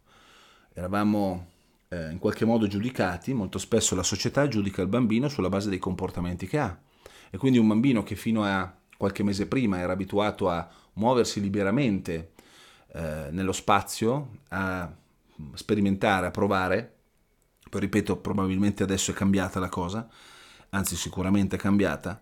eravamo 0.76 1.46
eh, 1.88 2.10
in 2.10 2.18
qualche 2.18 2.44
modo 2.44 2.66
giudicati, 2.66 3.32
molto 3.32 3.58
spesso 3.58 3.94
la 3.94 4.02
società 4.02 4.46
giudica 4.46 4.82
il 4.82 4.88
bambino 4.88 5.28
sulla 5.28 5.48
base 5.48 5.70
dei 5.70 5.78
comportamenti 5.78 6.46
che 6.46 6.58
ha. 6.58 6.78
E 7.30 7.38
quindi 7.38 7.58
un 7.58 7.66
bambino 7.66 8.02
che 8.02 8.14
fino 8.14 8.44
a 8.44 8.72
qualche 8.96 9.22
mese 9.22 9.46
prima 9.46 9.78
era 9.78 9.94
abituato 9.94 10.50
a 10.50 10.68
muoversi 10.94 11.40
liberamente 11.40 12.32
eh, 12.92 13.28
nello 13.30 13.52
spazio, 13.52 14.40
a 14.48 14.90
sperimentare, 15.54 16.26
a 16.26 16.30
provare, 16.30 16.94
poi 17.70 17.80
ripeto, 17.80 18.18
probabilmente 18.18 18.82
adesso 18.82 19.10
è 19.10 19.14
cambiata 19.14 19.58
la 19.58 19.70
cosa, 19.70 20.06
anzi 20.70 20.94
sicuramente 20.94 21.56
è 21.56 21.58
cambiata, 21.58 22.20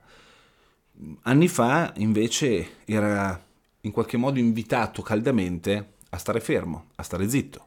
anni 1.23 1.49
fa 1.49 1.93
invece 1.97 2.85
era 2.85 3.41
in 3.81 3.91
qualche 3.91 4.17
modo 4.17 4.39
invitato 4.39 5.03
caldamente 5.03 5.95
a 6.11 6.19
stare 6.19 6.39
fermo, 6.39 6.91
a 6.95 7.03
stare 7.03 7.29
zitto 7.29 7.67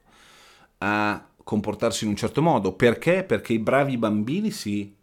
a 0.80 1.28
comportarsi 1.44 2.04
in 2.04 2.12
un 2.12 2.16
certo 2.16 2.42
modo. 2.42 2.74
Perché? 2.74 3.24
Perché 3.24 3.54
i 3.54 3.60
bravi 3.60 3.98
bambini 3.98 4.52
si 4.52 4.96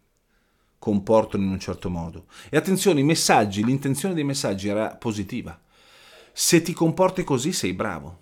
comportano 0.77 1.43
in 1.43 1.49
un 1.49 1.59
certo 1.59 1.89
modo. 1.89 2.25
E 2.49 2.57
attenzione, 2.57 2.99
i 2.99 3.03
messaggi, 3.03 3.63
l'intenzione 3.63 4.13
dei 4.13 4.23
messaggi 4.23 4.67
era 4.67 4.89
positiva. 4.95 5.59
Se 6.31 6.61
ti 6.61 6.73
comporti 6.73 7.23
così 7.23 7.51
sei 7.51 7.73
bravo. 7.73 8.21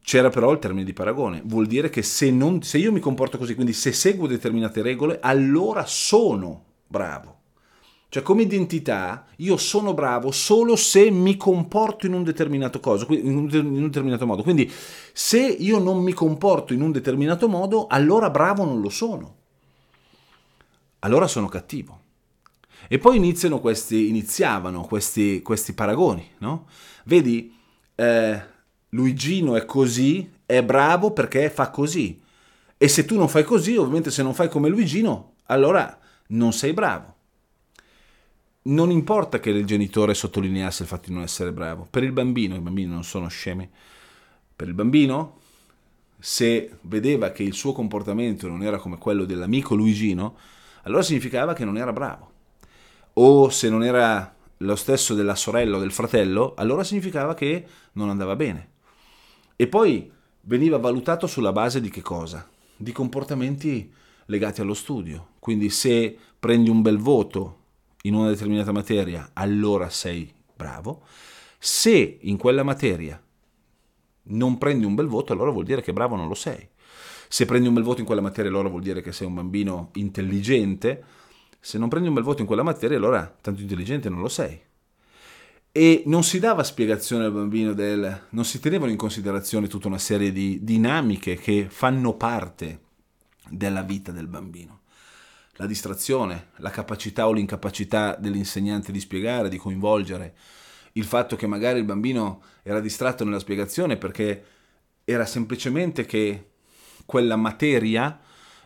C'era 0.00 0.28
però 0.28 0.52
il 0.52 0.58
termine 0.58 0.84
di 0.84 0.92
paragone, 0.92 1.40
vuol 1.46 1.66
dire 1.66 1.88
che 1.88 2.02
se, 2.02 2.30
non, 2.30 2.62
se 2.62 2.76
io 2.76 2.92
mi 2.92 3.00
comporto 3.00 3.38
così, 3.38 3.54
quindi 3.54 3.72
se 3.72 3.90
seguo 3.90 4.26
determinate 4.26 4.82
regole, 4.82 5.18
allora 5.20 5.86
sono 5.86 6.64
bravo. 6.86 7.33
Cioè 8.14 8.22
come 8.22 8.42
identità 8.42 9.26
io 9.38 9.56
sono 9.56 9.92
bravo 9.92 10.30
solo 10.30 10.76
se 10.76 11.10
mi 11.10 11.36
comporto 11.36 12.06
in 12.06 12.12
un 12.12 12.22
determinato 12.22 12.78
cosa, 12.78 13.06
in 13.08 13.36
un 13.36 13.48
determinato 13.48 14.24
modo. 14.24 14.44
Quindi 14.44 14.70
se 15.12 15.40
io 15.40 15.80
non 15.80 16.00
mi 16.00 16.12
comporto 16.12 16.72
in 16.72 16.80
un 16.80 16.92
determinato 16.92 17.48
modo, 17.48 17.88
allora 17.88 18.30
bravo 18.30 18.64
non 18.64 18.80
lo 18.80 18.88
sono. 18.88 19.34
Allora 21.00 21.26
sono 21.26 21.48
cattivo. 21.48 22.02
E 22.86 22.98
poi 22.98 23.16
iniziano 23.16 23.58
questi, 23.58 24.08
iniziavano 24.10 24.82
questi, 24.82 25.42
questi 25.42 25.72
paragoni, 25.72 26.24
no? 26.38 26.68
Vedi, 27.06 27.52
eh, 27.96 28.42
Luigino 28.90 29.56
è 29.56 29.64
così, 29.64 30.30
è 30.46 30.62
bravo 30.62 31.10
perché 31.10 31.50
fa 31.50 31.68
così. 31.70 32.22
E 32.78 32.86
se 32.86 33.04
tu 33.06 33.16
non 33.16 33.28
fai 33.28 33.42
così, 33.42 33.74
ovviamente 33.74 34.12
se 34.12 34.22
non 34.22 34.34
fai 34.34 34.48
come 34.48 34.68
Luigino, 34.68 35.32
allora 35.46 35.98
non 36.28 36.52
sei 36.52 36.72
bravo 36.72 37.13
non 38.66 38.90
importa 38.90 39.40
che 39.40 39.50
il 39.50 39.66
genitore 39.66 40.14
sottolineasse 40.14 40.82
il 40.82 40.88
fatto 40.88 41.08
di 41.08 41.14
non 41.14 41.22
essere 41.22 41.52
bravo. 41.52 41.86
Per 41.88 42.02
il 42.02 42.12
bambino, 42.12 42.54
i 42.54 42.60
bambini 42.60 42.90
non 42.90 43.04
sono 43.04 43.28
scemi, 43.28 43.68
per 44.56 44.68
il 44.68 44.74
bambino, 44.74 45.40
se 46.18 46.78
vedeva 46.82 47.30
che 47.30 47.42
il 47.42 47.52
suo 47.54 47.72
comportamento 47.72 48.48
non 48.48 48.62
era 48.62 48.78
come 48.78 48.96
quello 48.98 49.24
dell'amico 49.24 49.74
Luigino, 49.74 50.36
allora 50.84 51.02
significava 51.02 51.52
che 51.54 51.64
non 51.64 51.76
era 51.76 51.92
bravo. 51.92 52.32
o 53.14 53.48
se 53.48 53.68
non 53.68 53.84
era 53.84 54.34
lo 54.58 54.76
stesso 54.76 55.14
della 55.14 55.34
sorella 55.34 55.76
o 55.76 55.80
del 55.80 55.92
fratello, 55.92 56.54
allora 56.56 56.84
significava 56.84 57.34
che 57.34 57.66
non 57.92 58.08
andava 58.08 58.36
bene. 58.36 58.68
E 59.56 59.66
poi 59.66 60.10
veniva 60.42 60.78
valutato 60.78 61.26
sulla 61.26 61.52
base 61.52 61.80
di 61.80 61.90
che 61.90 62.02
cosa? 62.02 62.48
Di 62.76 62.92
comportamenti 62.92 63.92
legati 64.26 64.60
allo 64.60 64.74
studio. 64.74 65.28
Quindi 65.38 65.70
se 65.70 66.16
prendi 66.38 66.70
un 66.70 66.82
bel 66.82 66.98
voto 66.98 67.63
in 68.06 68.14
una 68.14 68.28
determinata 68.28 68.72
materia, 68.72 69.30
allora 69.32 69.88
sei 69.88 70.32
bravo. 70.54 71.02
Se 71.58 72.18
in 72.20 72.36
quella 72.36 72.62
materia 72.62 73.20
non 74.24 74.58
prendi 74.58 74.84
un 74.84 74.94
bel 74.94 75.06
voto, 75.06 75.32
allora 75.32 75.50
vuol 75.50 75.64
dire 75.64 75.82
che 75.82 75.92
bravo 75.92 76.16
non 76.16 76.28
lo 76.28 76.34
sei. 76.34 76.68
Se 77.28 77.46
prendi 77.46 77.66
un 77.66 77.74
bel 77.74 77.82
voto 77.82 78.00
in 78.00 78.06
quella 78.06 78.20
materia, 78.20 78.50
allora 78.50 78.68
vuol 78.68 78.82
dire 78.82 79.00
che 79.00 79.12
sei 79.12 79.26
un 79.26 79.34
bambino 79.34 79.90
intelligente. 79.94 81.02
Se 81.58 81.78
non 81.78 81.88
prendi 81.88 82.08
un 82.08 82.14
bel 82.14 82.22
voto 82.22 82.42
in 82.42 82.46
quella 82.46 82.62
materia, 82.62 82.96
allora 82.98 83.34
tanto 83.40 83.62
intelligente 83.62 84.10
non 84.10 84.20
lo 84.20 84.28
sei. 84.28 84.60
E 85.72 86.02
non 86.06 86.22
si 86.22 86.38
dava 86.38 86.62
spiegazione 86.62 87.24
al 87.24 87.32
bambino 87.32 87.72
del... 87.72 88.26
non 88.30 88.44
si 88.44 88.60
tenevano 88.60 88.90
in 88.92 88.98
considerazione 88.98 89.66
tutta 89.66 89.88
una 89.88 89.98
serie 89.98 90.30
di 90.30 90.62
dinamiche 90.62 91.36
che 91.36 91.66
fanno 91.70 92.14
parte 92.14 92.80
della 93.48 93.82
vita 93.82 94.12
del 94.12 94.28
bambino. 94.28 94.82
La 95.56 95.66
distrazione, 95.66 96.48
la 96.56 96.70
capacità 96.70 97.28
o 97.28 97.32
l'incapacità 97.32 98.16
dell'insegnante 98.16 98.90
di 98.90 99.00
spiegare, 99.00 99.48
di 99.48 99.56
coinvolgere, 99.56 100.34
il 100.92 101.04
fatto 101.04 101.36
che 101.36 101.46
magari 101.46 101.78
il 101.78 101.84
bambino 101.84 102.42
era 102.62 102.80
distratto 102.80 103.24
nella 103.24 103.38
spiegazione 103.38 103.96
perché 103.96 104.44
era 105.04 105.26
semplicemente 105.26 106.06
che 106.06 106.50
quella 107.04 107.36
materia 107.36 108.18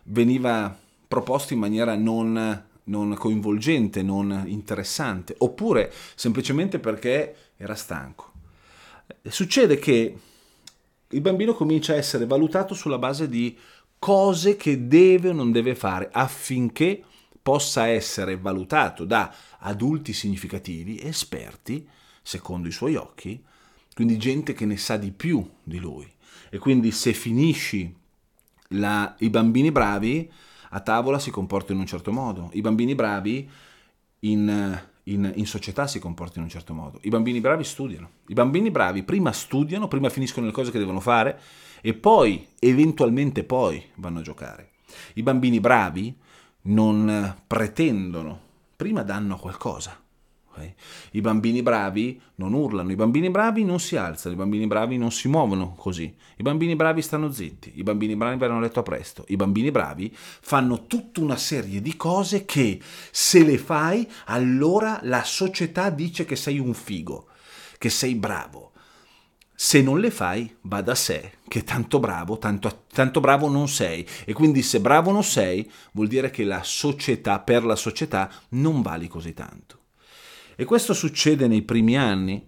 veniva 0.05 0.77
proposta 1.07 1.55
in 1.55 1.61
maniera 1.61 1.97
non, 1.97 2.65
non 2.85 3.15
coinvolgente, 3.15 4.03
non 4.03 4.45
interessante, 4.47 5.35
oppure 5.39 5.93
semplicemente 6.15 6.79
perché 6.79 7.35
era 7.57 7.75
stanco. 7.75 8.33
Succede 9.27 9.79
che 9.79 10.19
il 11.09 11.21
bambino 11.21 11.55
comincia 11.55 11.95
a 11.95 11.97
essere 11.97 12.27
valutato 12.27 12.75
sulla 12.75 12.99
base 12.99 13.29
di 13.29 13.57
cose 13.99 14.57
che 14.57 14.87
deve 14.87 15.31
o 15.31 15.33
non 15.33 15.53
deve 15.53 15.75
fare 15.75 16.09
affinché 16.13 17.03
possa 17.43 17.87
essere 17.87 18.37
valutato 18.37 19.05
da 19.05 19.35
adulti 19.61 20.13
significativi, 20.13 21.01
esperti, 21.01 21.87
secondo 22.23 22.69
i 22.69 22.73
suoi 22.73 22.95
occhi, 22.95 23.43
quindi 23.95 24.19
gente 24.19 24.53
che 24.53 24.67
ne 24.67 24.77
sa 24.77 24.97
di 24.97 25.13
più 25.13 25.49
di 25.63 25.79
lui. 25.79 26.07
E 26.51 26.59
quindi 26.59 26.91
se 26.91 27.13
finisci 27.13 27.95
la, 28.73 29.15
i 29.21 29.31
bambini 29.31 29.73
bravi 29.73 30.31
a 30.71 30.81
tavola 30.81 31.19
si 31.19 31.31
comportano 31.31 31.75
in 31.75 31.81
un 31.81 31.87
certo 31.87 32.13
modo, 32.13 32.51
i 32.53 32.61
bambini 32.61 32.95
bravi 32.95 33.49
in, 34.21 34.81
in, 35.13 35.33
in, 35.37 35.47
società 35.47 35.87
si 35.87 35.99
comportano 35.99 36.41
in 36.41 36.45
un 36.45 36.51
certo 36.51 36.75
modo, 36.75 36.99
i 37.03 37.09
bambini 37.09 37.41
bravi 37.41 37.65
studiano, 37.65 38.11
i 38.29 38.35
bambini 38.35 38.71
bravi 38.71 39.03
prima 39.03 39.33
studiano, 39.33 39.89
prima 39.89 40.09
finiscono 40.09 40.47
le 40.47 40.53
cose 40.53 40.71
che 40.71 40.79
devono 40.79 41.01
fare 41.01 41.41
e 41.81 41.95
poi, 41.95 42.47
eventualmente 42.59 43.45
poi, 43.45 43.83
vanno 43.97 44.19
a 44.19 44.23
giocare. 44.23 44.71
I 45.15 45.23
bambini 45.23 45.61
bravi 45.61 46.17
non 46.63 47.37
pretendono, 47.47 48.41
prima 48.77 49.03
danno 49.03 49.37
qualcosa. 49.37 50.01
Okay? 50.59 50.75
I 51.13 51.21
bambini 51.21 51.63
bravi 51.63 52.21
non 52.37 52.53
urlano, 52.53 52.91
i 52.91 52.97
bambini 52.97 53.31
bravi 53.31 53.65
non 53.65 53.81
si 53.81 53.97
alzano, 53.97 54.35
i 54.35 54.39
bambini 54.39 54.67
bravi 54.67 54.99
non 54.99 55.11
si 55.11 55.29
muovono 55.29 55.75
così, 55.75 56.15
i 56.37 56.43
bambini 56.43 56.77
bravi 56.77 57.01
stanno 57.01 57.31
zitti, 57.31 57.73
i 57.77 57.83
bambini 57.83 58.17
bravi 58.17 58.37
vanno 58.37 58.59
a 58.59 58.61
letto 58.61 58.83
presto, 58.83 59.25
i 59.29 59.37
bambini 59.37 59.71
bravi 59.71 60.15
fanno 60.15 60.87
tutta 60.87 61.21
una 61.21 61.37
serie 61.37 61.81
di 61.81 61.97
cose 61.97 62.45
che 62.45 62.81
se 63.11 63.45
le 63.45 63.59
fai 63.59 64.09
allora 64.27 65.01
la 65.03 65.23
società 65.25 65.91
dice 65.91 66.25
che 66.25 66.37
sei 66.37 66.59
un 66.59 66.75
figo, 66.75 67.29
che 67.79 67.89
sei 67.89 68.15
bravo. 68.15 68.73
Se 69.61 69.83
non 69.83 69.99
le 69.99 70.13
fai, 70.13 70.55
va 70.63 70.83
da 70.83 70.95
sé 70.95 71.33
che 71.49 71.65
tanto 71.65 71.99
bravo, 71.99 72.39
tanto, 72.39 72.85
tanto 72.93 73.19
bravo 73.19 73.49
non 73.49 73.67
sei. 73.67 74.07
E 74.25 74.33
quindi 74.33 74.63
se 74.63 74.81
bravo 74.81 75.11
non 75.11 75.25
sei, 75.25 75.69
vuol 75.93 76.07
dire 76.07 76.31
che 76.31 76.45
la 76.45 76.63
società, 76.63 77.41
per 77.41 77.65
la 77.65 77.75
società, 77.75 78.31
non 78.51 78.83
vali 78.83 79.09
così 79.09 79.35
tanto. 79.35 79.78
E 80.61 80.65
questo 80.65 80.93
succede 80.93 81.47
nei 81.47 81.63
primi 81.63 81.97
anni 81.97 82.45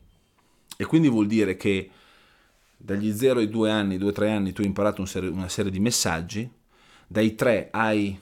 e 0.77 0.85
quindi 0.85 1.09
vuol 1.09 1.29
dire 1.29 1.57
che 1.57 1.89
dagli 2.77 3.13
0 3.13 3.39
ai 3.39 3.49
2 3.49 3.71
anni, 3.71 3.99
2-3 3.99 4.29
anni 4.29 4.53
tu 4.53 4.63
hai 4.63 4.67
imparato 4.67 5.05
una 5.15 5.49
serie 5.49 5.71
di 5.71 5.79
messaggi, 5.79 6.51
dai 7.07 7.37
3 7.37 7.69
ai 7.71 8.19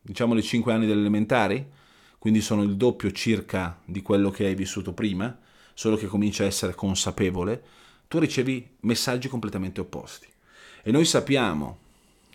diciamo 0.00 0.32
le 0.32 0.40
5 0.40 0.72
anni 0.72 0.86
delle 0.86 1.00
elementari, 1.00 1.70
quindi 2.18 2.40
sono 2.40 2.62
il 2.62 2.74
doppio 2.76 3.12
circa 3.12 3.78
di 3.84 4.00
quello 4.00 4.30
che 4.30 4.46
hai 4.46 4.54
vissuto 4.54 4.94
prima, 4.94 5.38
solo 5.74 5.96
che 5.96 6.06
comincia 6.06 6.44
a 6.44 6.46
essere 6.46 6.74
consapevole, 6.74 7.62
tu 8.08 8.18
ricevi 8.18 8.76
messaggi 8.80 9.28
completamente 9.28 9.82
opposti. 9.82 10.26
E 10.82 10.90
noi 10.90 11.04
sappiamo 11.04 11.80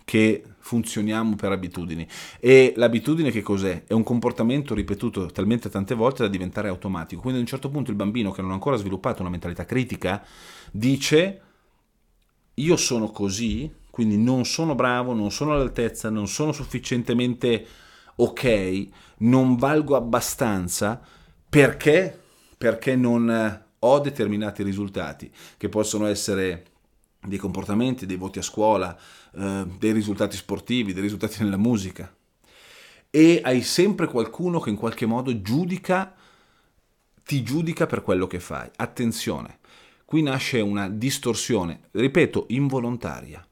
che 0.04 0.44
funzioniamo 0.66 1.36
per 1.36 1.52
abitudini. 1.52 2.06
E 2.40 2.72
l'abitudine 2.74 3.30
che 3.30 3.40
cos'è? 3.40 3.84
È 3.86 3.92
un 3.92 4.02
comportamento 4.02 4.74
ripetuto 4.74 5.26
talmente 5.26 5.68
tante 5.68 5.94
volte 5.94 6.24
da 6.24 6.28
diventare 6.28 6.66
automatico. 6.66 7.20
Quindi 7.20 7.38
a 7.38 7.42
un 7.42 7.46
certo 7.46 7.70
punto 7.70 7.92
il 7.92 7.96
bambino 7.96 8.32
che 8.32 8.42
non 8.42 8.50
ha 8.50 8.54
ancora 8.54 8.76
sviluppato 8.76 9.20
una 9.20 9.30
mentalità 9.30 9.64
critica 9.64 10.24
dice 10.72 11.40
io 12.54 12.76
sono 12.76 13.10
così, 13.10 13.72
quindi 13.90 14.18
non 14.18 14.44
sono 14.44 14.74
bravo, 14.74 15.12
non 15.12 15.30
sono 15.30 15.52
all'altezza, 15.52 16.10
non 16.10 16.26
sono 16.26 16.50
sufficientemente 16.50 17.64
ok, 18.16 18.88
non 19.18 19.54
valgo 19.54 19.94
abbastanza 19.94 21.00
perché 21.48 22.22
perché 22.58 22.96
non 22.96 23.64
ho 23.78 23.98
determinati 24.00 24.64
risultati 24.64 25.30
che 25.56 25.68
possono 25.68 26.06
essere 26.06 26.64
dei 27.26 27.38
comportamenti, 27.38 28.06
dei 28.06 28.16
voti 28.16 28.38
a 28.38 28.42
scuola, 28.42 28.96
eh, 29.34 29.66
dei 29.78 29.92
risultati 29.92 30.36
sportivi, 30.36 30.92
dei 30.92 31.02
risultati 31.02 31.42
nella 31.42 31.56
musica. 31.56 32.14
E 33.10 33.40
hai 33.42 33.62
sempre 33.62 34.06
qualcuno 34.06 34.60
che 34.60 34.70
in 34.70 34.76
qualche 34.76 35.06
modo 35.06 35.40
giudica, 35.40 36.14
ti 37.24 37.42
giudica 37.42 37.86
per 37.86 38.02
quello 38.02 38.26
che 38.26 38.40
fai. 38.40 38.68
Attenzione, 38.76 39.58
qui 40.04 40.22
nasce 40.22 40.60
una 40.60 40.88
distorsione, 40.88 41.88
ripeto, 41.92 42.46
involontaria. 42.48 43.44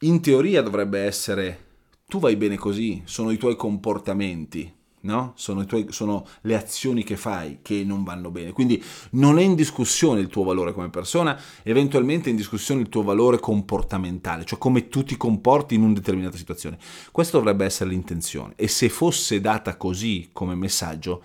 In 0.00 0.20
teoria 0.20 0.62
dovrebbe 0.62 1.00
essere 1.00 1.64
tu 2.08 2.20
vai 2.20 2.36
bene 2.36 2.56
così, 2.56 3.02
sono 3.04 3.32
i 3.32 3.36
tuoi 3.36 3.56
comportamenti 3.56 4.72
no? 5.06 5.32
sono, 5.36 5.64
tuoi, 5.64 5.86
sono, 5.90 6.26
le 6.42 6.54
azioni 6.54 7.02
che 7.02 7.16
fai 7.16 7.60
che 7.62 7.82
non 7.84 8.04
vanno 8.04 8.30
bene. 8.30 8.52
Quindi 8.52 8.82
non 9.12 9.38
è 9.38 9.42
in 9.42 9.54
discussione 9.54 10.20
il 10.20 10.26
tuo 10.26 10.44
valore 10.44 10.72
come 10.72 10.90
persona, 10.90 11.40
eventualmente 11.62 12.28
è 12.28 12.30
in 12.30 12.36
discussione 12.36 12.82
il 12.82 12.88
tuo 12.88 13.02
valore 13.02 13.40
comportamentale, 13.40 14.44
cioè 14.44 14.58
come 14.58 14.88
tu 14.88 15.04
ti 15.04 15.16
comporti 15.16 15.74
in 15.74 15.82
una 15.82 15.94
determinata 15.94 16.36
situazione. 16.36 16.78
Questa 17.10 17.38
dovrebbe 17.38 17.64
essere 17.64 17.88
l'intenzione. 17.90 18.52
E 18.56 18.68
se 18.68 18.88
fosse 18.90 19.40
data 19.40 19.76
così 19.76 20.28
come 20.32 20.54
messaggio, 20.54 21.22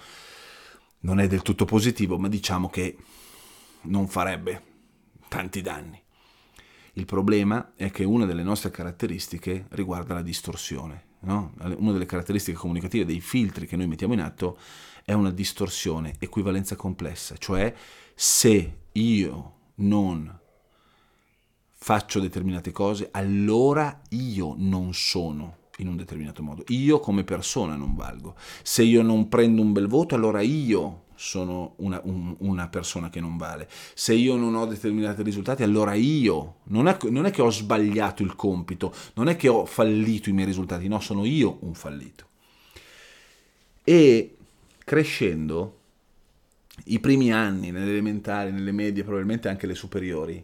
non 1.01 1.19
è 1.19 1.27
del 1.27 1.41
tutto 1.41 1.65
positivo, 1.65 2.17
ma 2.17 2.27
diciamo 2.27 2.69
che 2.69 2.95
non 3.83 4.07
farebbe 4.07 4.63
tanti 5.27 5.61
danni. 5.61 5.99
Il 6.93 7.05
problema 7.05 7.71
è 7.75 7.89
che 7.89 8.03
una 8.03 8.25
delle 8.25 8.43
nostre 8.43 8.69
caratteristiche 8.69 9.65
riguarda 9.69 10.13
la 10.13 10.21
distorsione, 10.21 11.03
no? 11.21 11.53
una 11.77 11.91
delle 11.91 12.05
caratteristiche 12.05 12.57
comunicative 12.57 13.05
dei 13.05 13.19
filtri 13.19 13.67
che 13.67 13.75
noi 13.75 13.87
mettiamo 13.87 14.13
in 14.13 14.21
atto 14.21 14.57
è 15.03 15.13
una 15.13 15.31
distorsione, 15.31 16.15
equivalenza 16.19 16.75
complessa, 16.75 17.35
cioè 17.37 17.73
se 18.13 18.77
io 18.91 19.53
non 19.75 20.39
faccio 21.83 22.19
determinate 22.19 22.71
cose, 22.71 23.09
allora 23.11 24.01
io 24.09 24.53
non 24.57 24.93
sono 24.93 25.57
in 25.77 25.87
un 25.87 25.97
determinato 25.97 26.43
modo. 26.43 26.63
Io 26.67 26.99
come 26.99 27.23
persona 27.23 27.75
non 27.75 27.95
valgo. 27.95 28.35
Se 28.61 28.83
io 28.83 29.01
non 29.01 29.27
prendo 29.27 29.61
un 29.61 29.71
bel 29.71 29.87
voto, 29.87 30.13
allora 30.13 30.41
io 30.41 31.05
sono 31.21 31.75
una, 31.77 32.01
un, 32.05 32.35
una, 32.39 32.67
persona 32.67 33.11
che 33.11 33.19
non 33.19 33.37
vale. 33.37 33.69
Se 33.93 34.11
io 34.11 34.35
non 34.35 34.55
ho 34.55 34.65
determinati 34.65 35.21
risultati, 35.21 35.61
allora 35.61 35.93
io 35.93 36.55
non 36.65 36.87
è, 36.87 36.97
non 37.11 37.27
è, 37.27 37.31
che 37.31 37.43
ho 37.43 37.51
sbagliato 37.51 38.23
il 38.23 38.35
compito, 38.35 38.91
non 39.13 39.29
è 39.29 39.35
che 39.35 39.47
ho 39.47 39.65
fallito 39.65 40.29
i 40.29 40.33
miei 40.33 40.47
risultati, 40.47 40.87
no, 40.87 40.99
sono 40.99 41.23
io 41.23 41.59
un 41.61 41.75
fallito. 41.75 42.25
E 43.83 44.35
crescendo, 44.83 45.79
i 46.85 46.99
primi 46.99 47.31
anni, 47.31 47.69
nelle 47.69 47.91
elementari, 47.91 48.51
nelle 48.51 48.71
medie, 48.71 49.03
probabilmente 49.03 49.47
anche 49.47 49.67
le 49.67 49.75
superiori, 49.75 50.43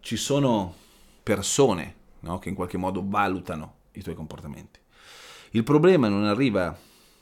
ci 0.00 0.16
sono 0.16 0.74
persone 1.22 1.94
no, 2.20 2.38
che 2.38 2.50
in 2.50 2.54
qualche 2.54 2.76
modo 2.76 3.02
valutano 3.02 3.76
i 3.92 4.02
tuoi 4.02 4.14
comportamenti. 4.14 4.78
Il 5.52 5.64
problema 5.64 6.08
non 6.08 6.24
arriva 6.24 6.78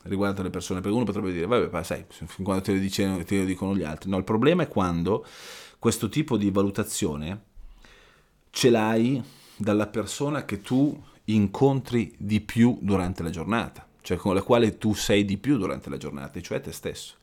riguardo 0.09 0.41
alle 0.41 0.51
persone, 0.51 0.81
perché 0.81 0.97
uno 0.97 1.05
potrebbe 1.05 1.33
dire, 1.33 1.47
vabbè, 1.47 1.83
sai, 1.83 2.05
fin 2.09 2.45
quando 2.45 2.63
te 2.63 2.73
lo, 2.73 2.79
dicono, 2.79 3.25
te 3.25 3.39
lo 3.39 3.45
dicono 3.45 3.77
gli 3.77 3.83
altri. 3.83 4.11
No, 4.11 4.17
il 4.17 4.25
problema 4.25 4.63
è 4.63 4.69
quando 4.69 5.25
questo 5.79 6.09
tipo 6.09 6.37
di 6.37 6.51
valutazione 6.51 7.43
ce 8.51 8.71
l'hai 8.71 9.23
dalla 9.57 9.87
persona 9.87 10.45
che 10.45 10.61
tu 10.61 11.01
incontri 11.25 12.15
di 12.19 12.41
più 12.41 12.79
durante 12.81 13.23
la 13.23 13.31
giornata. 13.31 13.87
cioè 14.01 14.17
con 14.17 14.35
la 14.35 14.43
quale 14.43 14.79
tu 14.79 14.95
sei 14.95 15.25
di 15.25 15.37
più 15.37 15.59
durante 15.59 15.91
la 15.91 15.97
giornata, 15.97 16.41
cioè 16.41 16.61
te 16.61 16.71
stesso. 16.71 17.17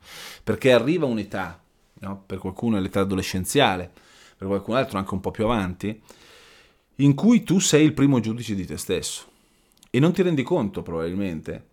Perché 0.43 0.74
arriva 0.74 1.06
un'età, 1.06 1.62
no? 2.00 2.24
per 2.26 2.39
qualcuno 2.39 2.76
è 2.76 2.82
l'età 2.82 3.00
adolescenziale, 3.00 3.89
per 4.36 4.48
qualcun 4.48 4.76
altro 4.76 4.98
anche 4.98 5.13
un 5.13 5.22
po' 5.22 5.32
più 5.32 5.46
avanti, 5.46 6.02
in 6.96 7.13
cui 7.15 7.43
tu 7.43 7.60
sei 7.60 7.86
il 7.86 7.93
primo 7.93 8.19
giudice 8.19 8.54
di 8.54 8.65
te 8.65 8.78
stesso. 8.78 9.26
E 9.89 10.00
non 10.00 10.12
ti 10.12 10.24
rendi 10.24 10.43
conto 10.43 10.82
probabilmente, 10.82 11.67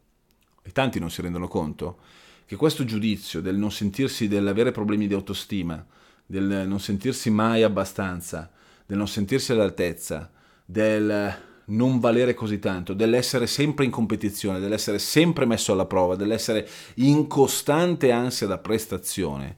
e 0.71 0.73
tanti 0.73 1.01
non 1.01 1.11
si 1.11 1.21
rendono 1.21 1.49
conto, 1.49 1.99
che 2.47 2.55
questo 2.55 2.85
giudizio 2.85 3.41
del 3.41 3.57
non 3.57 3.73
sentirsi, 3.73 4.29
dell'avere 4.29 4.71
problemi 4.71 5.09
di 5.09 5.15
autostima, 5.15 5.85
del 6.25 6.65
non 6.69 6.79
sentirsi 6.79 7.29
mai 7.29 7.65
abbastanza, 7.65 8.49
del 8.87 8.97
non 8.97 9.09
sentirsi 9.09 9.51
all'altezza, 9.51 10.31
del 10.65 11.37
non 11.67 11.99
valere 11.99 12.35
così 12.35 12.61
tanto, 12.61 12.95
dell'essere 12.95 13.49
sempre 13.49 13.85
in 13.85 13.91
competizione, 13.91 14.61
dell'essere 14.61 15.01
sempre 15.01 15.45
messo 15.45 15.73
alla 15.73 15.87
prova, 15.87 16.15
dell'essere 16.15 16.69
in 16.97 17.27
costante 17.27 18.13
ansia 18.13 18.47
da 18.47 18.59
prestazione, 18.59 19.57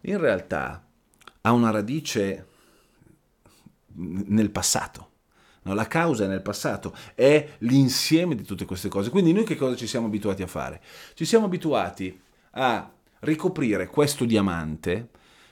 in 0.00 0.18
realtà 0.18 0.84
ha 1.42 1.52
una 1.52 1.70
radice 1.70 2.46
nel 3.94 4.50
passato. 4.50 5.10
No, 5.64 5.72
la 5.74 5.86
causa 5.86 6.24
è 6.24 6.26
nel 6.26 6.42
passato, 6.42 6.94
è 7.14 7.56
l'insieme 7.58 8.34
di 8.34 8.44
tutte 8.44 8.66
queste 8.66 8.88
cose. 8.88 9.10
Quindi 9.10 9.32
noi 9.32 9.44
che 9.44 9.56
cosa 9.56 9.74
ci 9.76 9.86
siamo 9.86 10.06
abituati 10.06 10.42
a 10.42 10.46
fare? 10.46 10.82
Ci 11.14 11.24
siamo 11.24 11.46
abituati 11.46 12.20
a 12.52 12.90
ricoprire 13.20 13.86
questo 13.88 14.26
diamante, 14.26 15.08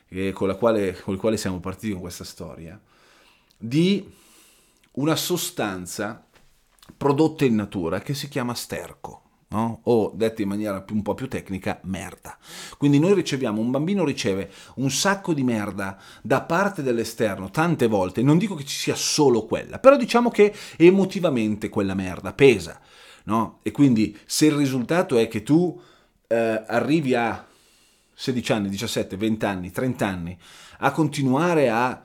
eh, 0.08 0.32
con, 0.32 0.54
quale, 0.58 1.00
con 1.00 1.14
il 1.14 1.20
quale 1.20 1.38
siamo 1.38 1.60
partiti 1.60 1.92
con 1.92 2.02
questa 2.02 2.24
storia, 2.24 2.78
di 3.56 4.06
una 4.92 5.16
sostanza 5.16 6.26
prodotta 6.96 7.46
in 7.46 7.54
natura 7.54 8.00
che 8.00 8.12
si 8.12 8.28
chiama 8.28 8.54
sterco. 8.54 9.21
No? 9.52 9.80
o 9.84 10.12
detto 10.14 10.40
in 10.40 10.48
maniera 10.48 10.82
un 10.90 11.02
po' 11.02 11.12
più 11.12 11.28
tecnica, 11.28 11.78
merda. 11.82 12.38
Quindi 12.78 12.98
noi 12.98 13.12
riceviamo, 13.12 13.60
un 13.60 13.70
bambino 13.70 14.02
riceve 14.02 14.50
un 14.76 14.90
sacco 14.90 15.34
di 15.34 15.42
merda 15.42 15.98
da 16.22 16.40
parte 16.40 16.82
dell'esterno 16.82 17.50
tante 17.50 17.86
volte, 17.86 18.22
non 18.22 18.38
dico 18.38 18.54
che 18.54 18.64
ci 18.64 18.76
sia 18.76 18.94
solo 18.94 19.44
quella, 19.44 19.78
però 19.78 19.96
diciamo 19.96 20.30
che 20.30 20.54
emotivamente 20.78 21.68
quella 21.68 21.94
merda 21.94 22.32
pesa, 22.32 22.80
no? 23.24 23.58
E 23.62 23.72
quindi 23.72 24.18
se 24.24 24.46
il 24.46 24.52
risultato 24.52 25.18
è 25.18 25.28
che 25.28 25.42
tu 25.42 25.78
eh, 26.28 26.64
arrivi 26.66 27.14
a 27.14 27.46
16 28.14 28.52
anni, 28.52 28.68
17, 28.70 29.16
20 29.16 29.44
anni, 29.44 29.70
30 29.70 30.06
anni 30.06 30.38
a 30.78 30.90
continuare 30.92 31.68
a 31.68 32.04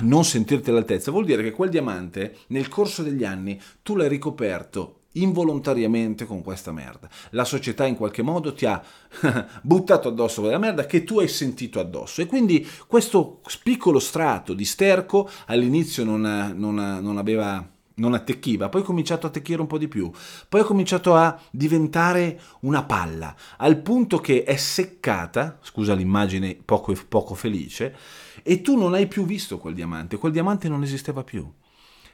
non 0.00 0.24
sentirti 0.24 0.70
all'altezza, 0.70 1.10
vuol 1.10 1.24
dire 1.24 1.42
che 1.42 1.50
quel 1.50 1.70
diamante 1.70 2.36
nel 2.48 2.68
corso 2.68 3.02
degli 3.02 3.24
anni 3.24 3.60
tu 3.82 3.96
l'hai 3.96 4.08
ricoperto 4.08 5.00
involontariamente 5.14 6.24
con 6.24 6.42
questa 6.42 6.72
merda. 6.72 7.08
La 7.30 7.44
società 7.44 7.86
in 7.86 7.96
qualche 7.96 8.22
modo 8.22 8.54
ti 8.54 8.66
ha 8.66 8.82
buttato 9.62 10.08
addosso 10.08 10.40
quella 10.40 10.58
merda 10.58 10.86
che 10.86 11.04
tu 11.04 11.20
hai 11.20 11.28
sentito 11.28 11.80
addosso 11.80 12.20
e 12.20 12.26
quindi 12.26 12.66
questo 12.86 13.40
piccolo 13.62 13.98
strato 13.98 14.54
di 14.54 14.64
sterco 14.64 15.28
all'inizio 15.46 16.04
non, 16.04 16.54
non, 16.56 16.74
non 16.74 17.18
aveva 17.18 17.68
non 17.96 18.14
attecchiva, 18.14 18.68
poi 18.68 18.80
ha 18.80 18.84
cominciato 18.84 19.26
a 19.26 19.28
attecchire 19.28 19.60
un 19.60 19.66
po' 19.66 19.78
di 19.78 19.88
più, 19.88 20.10
poi 20.48 20.62
ha 20.62 20.64
cominciato 20.64 21.14
a 21.14 21.38
diventare 21.50 22.40
una 22.60 22.82
palla, 22.84 23.34
al 23.58 23.78
punto 23.78 24.18
che 24.18 24.42
è 24.42 24.56
seccata, 24.56 25.58
scusa 25.62 25.94
l'immagine 25.94 26.58
poco, 26.64 26.92
poco 27.08 27.34
felice, 27.34 27.94
e 28.42 28.62
tu 28.62 28.76
non 28.76 28.94
hai 28.94 29.06
più 29.06 29.24
visto 29.24 29.58
quel 29.58 29.74
diamante, 29.74 30.16
quel 30.16 30.32
diamante 30.32 30.68
non 30.68 30.82
esisteva 30.82 31.22
più. 31.22 31.48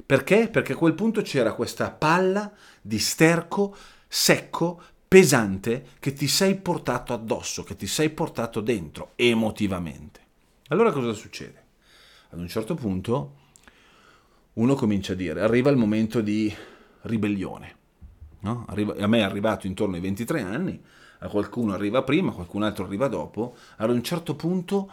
Perché? 0.04 0.48
Perché 0.48 0.72
a 0.72 0.76
quel 0.76 0.94
punto 0.94 1.22
c'era 1.22 1.54
questa 1.54 1.90
palla 1.90 2.52
di 2.80 2.98
sterco 2.98 3.76
secco, 4.06 4.82
pesante, 5.06 5.86
che 5.98 6.12
ti 6.12 6.28
sei 6.28 6.56
portato 6.56 7.12
addosso, 7.12 7.62
che 7.62 7.76
ti 7.76 7.86
sei 7.86 8.10
portato 8.10 8.60
dentro 8.60 9.12
emotivamente. 9.16 10.20
Allora 10.68 10.92
cosa 10.92 11.12
succede? 11.12 11.64
Ad 12.30 12.38
un 12.38 12.48
certo 12.48 12.74
punto 12.74 13.38
uno 14.54 14.74
comincia 14.74 15.12
a 15.12 15.16
dire, 15.16 15.40
arriva 15.40 15.70
il 15.70 15.76
momento 15.76 16.20
di 16.20 16.52
ribellione. 17.02 17.76
No? 18.40 18.66
Arriva, 18.68 18.94
a 18.98 19.06
me 19.06 19.18
è 19.18 19.22
arrivato 19.22 19.66
intorno 19.66 19.96
ai 19.96 20.00
23 20.00 20.40
anni, 20.40 20.82
a 21.18 21.28
qualcuno 21.28 21.72
arriva 21.72 22.02
prima, 22.02 22.30
a 22.30 22.34
qualcun 22.34 22.62
altro 22.62 22.84
arriva 22.84 23.08
dopo, 23.08 23.56
ad 23.76 23.90
un 23.90 24.02
certo 24.02 24.34
punto 24.34 24.90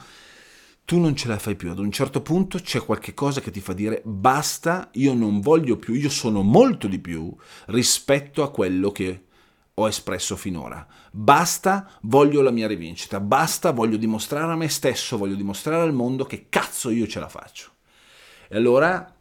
tu 0.88 1.00
non 1.00 1.18
ce 1.18 1.28
la 1.28 1.38
fai 1.38 1.58
più, 1.58 1.70
ad 1.70 1.80
un 1.80 1.92
certo 1.92 2.22
punto 2.22 2.60
c'è 2.60 2.80
qualche 2.80 3.14
cosa 3.14 3.42
che 3.42 3.52
ti 3.52 3.60
fa 3.60 3.74
dire 3.74 4.02
basta, 4.06 4.88
io 4.94 5.14
non 5.14 5.42
voglio 5.42 5.76
più, 5.76 5.94
io 5.94 6.10
sono 6.10 6.44
molto 6.44 6.88
di 6.88 6.98
più 6.98 7.36
rispetto 7.66 8.42
a 8.42 8.50
quello 8.50 8.94
che 8.94 9.26
ho 9.74 9.86
espresso 9.86 10.38
finora. 10.38 10.88
Basta, 11.12 11.92
voglio 12.04 12.42
la 12.42 12.52
mia 12.52 12.68
rivincita, 12.68 13.20
basta, 13.20 13.72
voglio 13.72 13.98
dimostrare 13.98 14.54
a 14.54 14.56
me 14.56 14.70
stesso, 14.70 15.18
voglio 15.18 15.36
dimostrare 15.36 15.84
al 15.84 15.92
mondo 15.92 16.24
che 16.24 16.46
cazzo 16.48 16.90
io 16.90 17.06
ce 17.06 17.20
la 17.20 17.28
faccio. 17.28 17.72
E 18.48 18.56
allora 18.56 19.14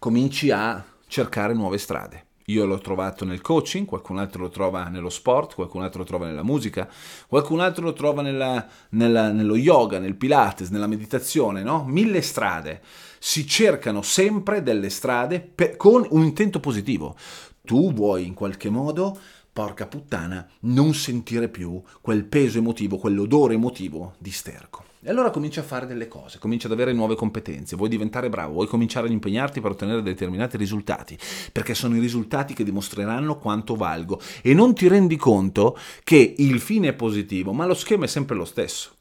cominci 0.00 0.50
a 0.50 0.84
cercare 1.06 1.54
nuove 1.54 1.78
strade. 1.78 2.25
Io 2.48 2.64
l'ho 2.64 2.78
trovato 2.78 3.24
nel 3.24 3.40
coaching, 3.40 3.86
qualcun 3.86 4.18
altro 4.18 4.42
lo 4.42 4.50
trova 4.50 4.86
nello 4.86 5.08
sport, 5.08 5.56
qualcun 5.56 5.82
altro 5.82 6.00
lo 6.00 6.06
trova 6.06 6.26
nella 6.26 6.44
musica, 6.44 6.88
qualcun 7.26 7.58
altro 7.58 7.82
lo 7.82 7.92
trova 7.92 8.22
nella, 8.22 8.64
nella, 8.90 9.32
nello 9.32 9.56
yoga, 9.56 9.98
nel 9.98 10.14
pilates, 10.14 10.68
nella 10.68 10.86
meditazione, 10.86 11.64
no? 11.64 11.84
Mille 11.84 12.22
strade. 12.22 12.82
Si 13.18 13.48
cercano 13.48 14.00
sempre 14.02 14.62
delle 14.62 14.90
strade 14.90 15.40
per, 15.40 15.76
con 15.76 16.06
un 16.10 16.22
intento 16.22 16.60
positivo. 16.60 17.16
Tu 17.62 17.92
vuoi 17.92 18.28
in 18.28 18.34
qualche 18.34 18.70
modo, 18.70 19.18
porca 19.52 19.88
puttana, 19.88 20.46
non 20.60 20.94
sentire 20.94 21.48
più 21.48 21.82
quel 22.00 22.24
peso 22.26 22.58
emotivo, 22.58 22.96
quell'odore 22.96 23.54
emotivo 23.54 24.14
di 24.18 24.30
sterco. 24.30 24.85
E 25.06 25.10
allora 25.10 25.30
comincia 25.30 25.60
a 25.60 25.62
fare 25.62 25.86
delle 25.86 26.08
cose, 26.08 26.40
comincia 26.40 26.66
ad 26.66 26.72
avere 26.72 26.92
nuove 26.92 27.14
competenze, 27.14 27.76
vuoi 27.76 27.88
diventare 27.88 28.28
bravo, 28.28 28.54
vuoi 28.54 28.66
cominciare 28.66 29.06
ad 29.06 29.12
impegnarti 29.12 29.60
per 29.60 29.70
ottenere 29.70 30.02
determinati 30.02 30.56
risultati, 30.56 31.16
perché 31.52 31.74
sono 31.74 31.94
i 31.94 32.00
risultati 32.00 32.54
che 32.54 32.64
dimostreranno 32.64 33.38
quanto 33.38 33.76
valgo 33.76 34.20
e 34.42 34.52
non 34.52 34.74
ti 34.74 34.88
rendi 34.88 35.14
conto 35.14 35.78
che 36.02 36.34
il 36.38 36.58
fine 36.58 36.88
è 36.88 36.92
positivo, 36.94 37.52
ma 37.52 37.66
lo 37.66 37.74
schema 37.74 38.06
è 38.06 38.08
sempre 38.08 38.34
lo 38.34 38.44
stesso. 38.44 38.96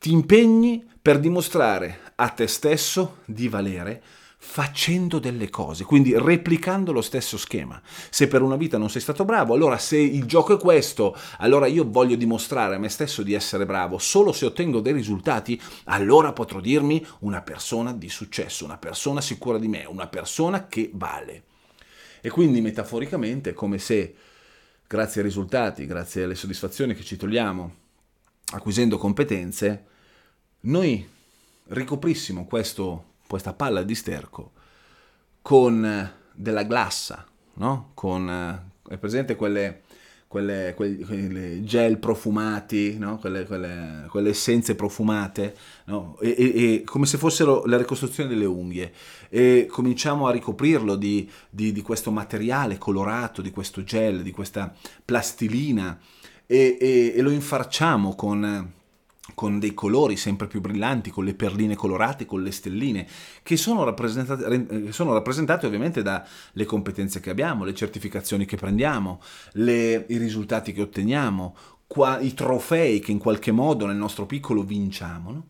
Ti 0.00 0.10
impegni 0.10 0.84
per 1.00 1.20
dimostrare 1.20 2.00
a 2.16 2.30
te 2.30 2.48
stesso 2.48 3.18
di 3.24 3.46
valere 3.46 4.02
facendo 4.40 5.18
delle 5.18 5.50
cose, 5.50 5.84
quindi 5.84 6.16
replicando 6.16 6.92
lo 6.92 7.02
stesso 7.02 7.36
schema. 7.36 7.80
Se 8.08 8.28
per 8.28 8.40
una 8.40 8.56
vita 8.56 8.78
non 8.78 8.88
sei 8.88 9.00
stato 9.00 9.24
bravo, 9.24 9.52
allora 9.52 9.78
se 9.78 9.98
il 9.98 10.24
gioco 10.26 10.54
è 10.54 10.58
questo, 10.58 11.16
allora 11.38 11.66
io 11.66 11.84
voglio 11.90 12.14
dimostrare 12.14 12.76
a 12.76 12.78
me 12.78 12.88
stesso 12.88 13.24
di 13.24 13.34
essere 13.34 13.66
bravo. 13.66 13.98
Solo 13.98 14.32
se 14.32 14.46
ottengo 14.46 14.80
dei 14.80 14.92
risultati, 14.92 15.60
allora 15.84 16.32
potrò 16.32 16.60
dirmi 16.60 17.04
una 17.20 17.42
persona 17.42 17.92
di 17.92 18.08
successo, 18.08 18.64
una 18.64 18.78
persona 18.78 19.20
sicura 19.20 19.58
di 19.58 19.66
me, 19.66 19.84
una 19.86 20.06
persona 20.06 20.68
che 20.68 20.90
vale. 20.94 21.42
E 22.20 22.30
quindi 22.30 22.60
metaforicamente 22.60 23.50
è 23.50 23.54
come 23.54 23.78
se 23.78 24.14
grazie 24.86 25.20
ai 25.20 25.26
risultati, 25.26 25.84
grazie 25.84 26.22
alle 26.22 26.36
soddisfazioni 26.36 26.94
che 26.94 27.02
ci 27.02 27.16
togliamo, 27.16 27.74
acquisendo 28.52 28.98
competenze, 28.98 29.84
noi 30.60 31.06
ricoprissimo 31.64 32.46
questo 32.46 33.07
questa 33.28 33.52
palla 33.52 33.82
di 33.82 33.94
sterco 33.94 34.52
con 35.42 35.84
eh, 35.84 36.12
della 36.34 36.64
glassa, 36.64 37.26
no? 37.54 37.90
Con, 37.94 38.28
eh, 38.28 38.94
è 38.94 38.98
presente 38.98 39.36
quelle, 39.36 39.82
quelle, 40.26 40.74
quelle 40.74 41.62
gel 41.62 41.98
profumati, 41.98 42.98
no? 42.98 43.18
quelle, 43.18 43.44
quelle, 43.44 44.06
quelle, 44.08 44.30
essenze 44.30 44.74
profumate, 44.74 45.56
no? 45.86 46.18
e, 46.20 46.34
e, 46.36 46.74
e, 46.74 46.84
come 46.84 47.06
se 47.06 47.18
fossero 47.18 47.64
la 47.66 47.76
ricostruzione 47.76 48.28
delle 48.28 48.44
unghie. 48.44 48.92
E 49.28 49.66
cominciamo 49.70 50.26
a 50.26 50.32
ricoprirlo 50.32 50.96
di, 50.96 51.30
di, 51.48 51.72
di 51.72 51.82
questo 51.82 52.10
materiale 52.10 52.78
colorato, 52.78 53.42
di 53.42 53.50
questo 53.50 53.84
gel, 53.84 54.22
di 54.22 54.30
questa 54.30 54.74
plastilina 55.04 55.98
e, 56.46 57.12
e 57.14 57.20
lo 57.20 57.30
infarciamo 57.30 58.14
con 58.14 58.76
con 59.34 59.58
dei 59.58 59.74
colori 59.74 60.16
sempre 60.16 60.46
più 60.46 60.60
brillanti, 60.60 61.10
con 61.10 61.24
le 61.24 61.34
perline 61.34 61.76
colorate, 61.76 62.26
con 62.26 62.42
le 62.42 62.50
stelline, 62.50 63.06
che 63.42 63.56
sono 63.56 63.84
rappresentate, 63.84 64.92
sono 64.92 65.12
rappresentate 65.12 65.66
ovviamente 65.66 66.02
dalle 66.02 66.64
competenze 66.64 67.20
che 67.20 67.30
abbiamo, 67.30 67.64
le 67.64 67.74
certificazioni 67.74 68.44
che 68.44 68.56
prendiamo, 68.56 69.20
le, 69.52 70.06
i 70.08 70.16
risultati 70.16 70.72
che 70.72 70.82
otteniamo, 70.82 71.56
qua, 71.86 72.18
i 72.20 72.34
trofei 72.34 73.00
che 73.00 73.12
in 73.12 73.18
qualche 73.18 73.52
modo 73.52 73.86
nel 73.86 73.96
nostro 73.96 74.26
piccolo 74.26 74.62
vinciamo. 74.62 75.30
No? 75.30 75.46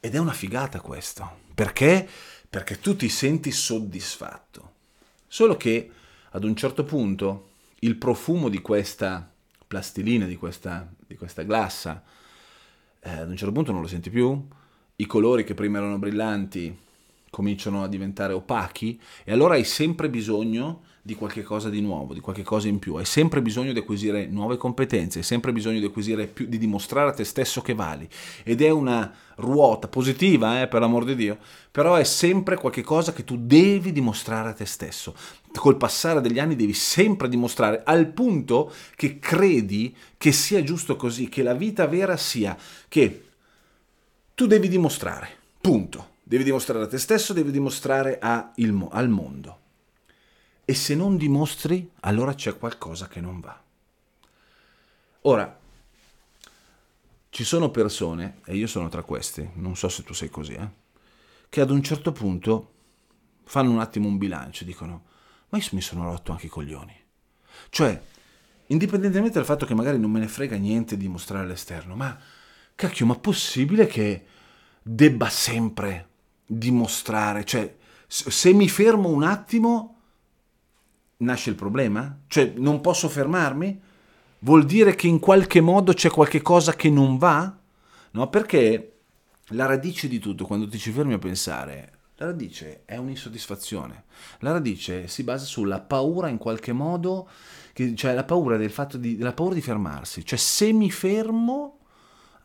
Ed 0.00 0.14
è 0.14 0.18
una 0.18 0.32
figata 0.32 0.80
questo. 0.80 1.44
Perché? 1.54 2.08
Perché 2.48 2.78
tu 2.78 2.96
ti 2.96 3.08
senti 3.08 3.50
soddisfatto. 3.50 4.72
Solo 5.26 5.56
che 5.56 5.90
ad 6.30 6.44
un 6.44 6.54
certo 6.54 6.84
punto 6.84 7.50
il 7.80 7.96
profumo 7.96 8.48
di 8.48 8.60
questa 8.60 9.30
plastilina, 9.66 10.26
di 10.26 10.36
questa, 10.36 10.88
di 11.06 11.16
questa 11.16 11.42
glassa, 11.42 12.02
eh, 13.06 13.20
ad 13.20 13.30
un 13.30 13.36
certo 13.36 13.52
punto 13.52 13.70
non 13.70 13.80
lo 13.80 13.86
senti 13.86 14.10
più, 14.10 14.46
i 14.96 15.06
colori 15.06 15.44
che 15.44 15.54
prima 15.54 15.78
erano 15.78 15.98
brillanti 15.98 16.76
cominciano 17.30 17.82
a 17.82 17.88
diventare 17.88 18.32
opachi 18.32 19.00
e 19.22 19.30
allora 19.30 19.54
hai 19.54 19.64
sempre 19.64 20.10
bisogno 20.10 20.82
di 21.06 21.14
qualche 21.14 21.44
cosa 21.44 21.70
di 21.70 21.80
nuovo, 21.80 22.14
di 22.14 22.18
qualche 22.18 22.42
cosa 22.42 22.66
in 22.66 22.80
più, 22.80 22.96
hai 22.96 23.04
sempre 23.04 23.40
bisogno 23.40 23.72
di 23.72 23.78
acquisire 23.78 24.26
nuove 24.26 24.56
competenze, 24.56 25.18
hai 25.18 25.24
sempre 25.24 25.52
bisogno 25.52 25.78
di 25.78 25.84
acquisire 25.84 26.26
più, 26.26 26.46
di 26.46 26.58
dimostrare 26.58 27.10
a 27.10 27.12
te 27.12 27.22
stesso 27.22 27.62
che 27.62 27.74
vali 27.74 28.08
ed 28.42 28.60
è 28.60 28.70
una 28.70 29.14
ruota 29.36 29.86
positiva, 29.86 30.60
eh, 30.60 30.66
per 30.66 30.80
l'amor 30.80 31.04
di 31.04 31.14
Dio, 31.14 31.38
però 31.70 31.94
è 31.94 32.02
sempre 32.02 32.56
qualche 32.56 32.82
cosa 32.82 33.12
che 33.12 33.22
tu 33.22 33.36
devi 33.38 33.92
dimostrare 33.92 34.48
a 34.48 34.52
te 34.52 34.66
stesso. 34.66 35.14
Col 35.52 35.76
passare 35.76 36.20
degli 36.20 36.40
anni 36.40 36.56
devi 36.56 36.72
sempre 36.72 37.28
dimostrare 37.28 37.82
al 37.84 38.08
punto 38.08 38.72
che 38.96 39.20
credi 39.20 39.94
che 40.18 40.32
sia 40.32 40.64
giusto 40.64 40.96
così, 40.96 41.28
che 41.28 41.44
la 41.44 41.54
vita 41.54 41.86
vera 41.86 42.16
sia 42.16 42.58
che 42.88 43.26
tu 44.34 44.46
devi 44.46 44.68
dimostrare, 44.68 45.28
punto. 45.60 46.14
Devi 46.24 46.42
dimostrare 46.42 46.82
a 46.82 46.88
te 46.88 46.98
stesso, 46.98 47.32
devi 47.32 47.52
dimostrare 47.52 48.18
il, 48.56 48.88
al 48.90 49.08
mondo. 49.08 49.60
E 50.68 50.74
se 50.74 50.96
non 50.96 51.16
dimostri, 51.16 51.88
allora 52.00 52.34
c'è 52.34 52.58
qualcosa 52.58 53.06
che 53.06 53.20
non 53.20 53.38
va. 53.38 53.62
Ora, 55.22 55.60
ci 57.30 57.44
sono 57.44 57.70
persone, 57.70 58.40
e 58.44 58.56
io 58.56 58.66
sono 58.66 58.88
tra 58.88 59.04
questi, 59.04 59.48
non 59.54 59.76
so 59.76 59.88
se 59.88 60.02
tu 60.02 60.12
sei 60.12 60.28
così, 60.28 60.54
eh, 60.54 60.68
che 61.48 61.60
ad 61.60 61.70
un 61.70 61.84
certo 61.84 62.10
punto 62.10 62.72
fanno 63.44 63.70
un 63.70 63.78
attimo 63.78 64.08
un 64.08 64.18
bilancio 64.18 64.64
e 64.64 64.66
dicono, 64.66 65.04
ma 65.50 65.58
io 65.58 65.64
mi 65.70 65.80
sono 65.80 66.02
rotto 66.02 66.32
anche 66.32 66.46
i 66.46 66.48
coglioni. 66.48 67.00
Cioè, 67.70 68.02
indipendentemente 68.66 69.34
dal 69.34 69.44
fatto 69.44 69.66
che 69.66 69.74
magari 69.74 70.00
non 70.00 70.10
me 70.10 70.18
ne 70.18 70.26
frega 70.26 70.56
niente 70.56 70.96
di 70.96 71.06
mostrare 71.06 71.44
all'esterno, 71.44 71.94
ma 71.94 72.18
cacchio, 72.74 73.06
ma 73.06 73.14
possibile 73.14 73.86
che 73.86 74.26
debba 74.82 75.28
sempre 75.28 76.08
dimostrare, 76.44 77.44
cioè 77.44 77.76
se 78.08 78.52
mi 78.52 78.68
fermo 78.68 79.10
un 79.10 79.22
attimo 79.22 79.95
nasce 81.18 81.50
il 81.50 81.56
problema? 81.56 82.20
Cioè 82.26 82.54
non 82.56 82.80
posso 82.80 83.08
fermarmi? 83.08 83.80
Vuol 84.40 84.64
dire 84.64 84.94
che 84.94 85.06
in 85.06 85.18
qualche 85.18 85.60
modo 85.60 85.92
c'è 85.92 86.10
qualche 86.10 86.42
cosa 86.42 86.74
che 86.74 86.90
non 86.90 87.16
va? 87.16 87.56
No, 88.12 88.28
perché 88.28 88.98
la 89.50 89.66
radice 89.66 90.08
di 90.08 90.18
tutto, 90.18 90.44
quando 90.44 90.68
ti 90.68 90.78
ci 90.78 90.90
fermi 90.90 91.14
a 91.14 91.18
pensare, 91.18 91.92
la 92.16 92.26
radice 92.26 92.82
è 92.84 92.96
un'insoddisfazione. 92.96 94.04
La 94.40 94.52
radice 94.52 95.06
si 95.06 95.22
basa 95.22 95.44
sulla 95.44 95.80
paura 95.80 96.28
in 96.28 96.38
qualche 96.38 96.72
modo, 96.72 97.28
cioè 97.94 98.14
la 98.14 98.24
paura 98.24 98.56
del 98.56 98.70
fatto 98.70 98.96
di, 98.96 99.18
la 99.18 99.32
paura 99.32 99.54
di 99.54 99.60
fermarsi. 99.60 100.24
Cioè 100.24 100.38
se 100.38 100.72
mi 100.72 100.90
fermo, 100.90 101.78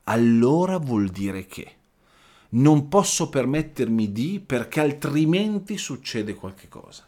allora 0.06 0.78
vuol 0.78 1.10
dire 1.10 1.46
che 1.46 1.76
non 2.50 2.90
posso 2.90 3.30
permettermi 3.30 4.12
di 4.12 4.44
perché 4.46 4.82
altrimenti 4.82 5.78
succede 5.78 6.36
qualche 6.36 6.68
cosa. 6.68 7.08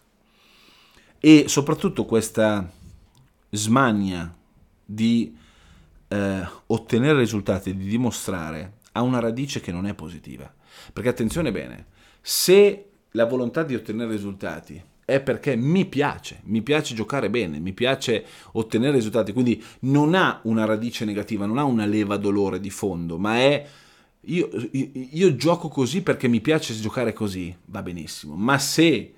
E 1.25 1.45
soprattutto 1.47 2.03
questa 2.03 2.69
smania 3.49 4.35
di 4.83 5.33
eh, 6.09 6.47
ottenere 6.65 7.19
risultati, 7.19 7.73
di 7.77 7.85
dimostrare, 7.85 8.79
ha 8.91 9.01
una 9.03 9.21
radice 9.21 9.61
che 9.61 9.71
non 9.71 9.87
è 9.87 9.93
positiva. 9.93 10.53
Perché 10.91 11.07
attenzione 11.07 11.53
bene, 11.53 11.85
se 12.19 12.89
la 13.11 13.23
volontà 13.23 13.63
di 13.63 13.73
ottenere 13.73 14.11
risultati 14.11 14.83
è 15.05 15.21
perché 15.21 15.55
mi 15.55 15.85
piace, 15.85 16.41
mi 16.43 16.61
piace 16.61 16.93
giocare 16.93 17.29
bene, 17.29 17.57
mi 17.59 17.71
piace 17.71 18.25
ottenere 18.51 18.91
risultati, 18.91 19.31
quindi 19.31 19.63
non 19.81 20.15
ha 20.15 20.41
una 20.43 20.65
radice 20.65 21.05
negativa, 21.05 21.45
non 21.45 21.57
ha 21.57 21.63
una 21.63 21.85
leva 21.85 22.17
dolore 22.17 22.59
di 22.59 22.69
fondo, 22.69 23.17
ma 23.17 23.37
è 23.37 23.65
io, 24.19 24.49
io, 24.71 24.89
io, 24.93 25.35
gioco 25.37 25.69
così 25.69 26.03
perché 26.03 26.27
mi 26.27 26.41
piace 26.41 26.77
giocare 26.77 27.13
così, 27.13 27.55
va 27.67 27.81
benissimo, 27.81 28.35
ma 28.35 28.57
se 28.57 29.13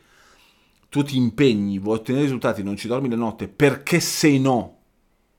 tu 0.96 1.04
ti 1.04 1.18
impegni, 1.18 1.78
vuoi 1.78 1.98
ottenere 1.98 2.24
risultati, 2.24 2.64
non 2.64 2.78
ci 2.78 2.88
dormi 2.88 3.10
la 3.10 3.18
notte, 3.18 3.50
perché 3.50 4.00
se 4.00 4.38
no, 4.38 4.78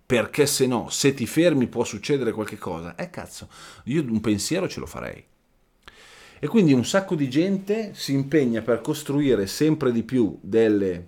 perché 0.05 0.45
se 0.45 0.67
no, 0.67 0.91
se 0.91 1.15
ti 1.15 1.27
fermi 1.27 1.67
può 1.67 1.83
succedere 1.83 2.33
qualche 2.33 2.59
cosa, 2.59 2.95
eh 2.95 3.09
cazzo, 3.09 3.49
io 3.85 4.03
un 4.03 4.21
pensiero 4.21 4.69
ce 4.69 4.81
lo 4.81 4.85
farei. 4.85 5.25
E 6.39 6.47
quindi 6.47 6.75
un 6.75 6.85
sacco 6.85 7.15
di 7.15 7.31
gente 7.31 7.93
si 7.95 8.13
impegna 8.13 8.61
per 8.61 8.83
costruire 8.83 9.47
sempre 9.47 9.93
di 9.93 10.03
più 10.03 10.39
delle 10.43 11.07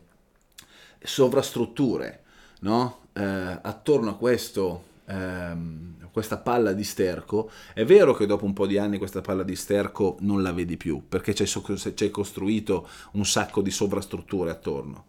sovrastrutture 0.99 2.23
no? 2.61 3.01
eh, 3.13 3.23
attorno 3.23 4.13
a 4.13 4.17
questo 4.17 4.85
ehm, 5.05 6.08
questa 6.19 6.39
palla 6.39 6.73
di 6.73 6.83
sterco, 6.83 7.49
è 7.73 7.85
vero 7.85 8.13
che 8.13 8.27
dopo 8.27 8.45
un 8.45 8.53
po' 8.53 8.67
di 8.67 8.77
anni 8.77 8.99
questa 8.99 9.21
palla 9.21 9.45
di 9.45 9.55
sterco 9.55 10.17
non 10.23 10.43
la 10.43 10.53
vedi 10.53 10.77
più, 10.77 11.07
perché 11.09 11.33
c'è 11.33 12.11
costruito 12.11 12.89
un 13.13 13.25
sacco 13.25 13.63
di 13.63 13.71
sovrastrutture 13.71 14.51
attorno. 14.51 15.05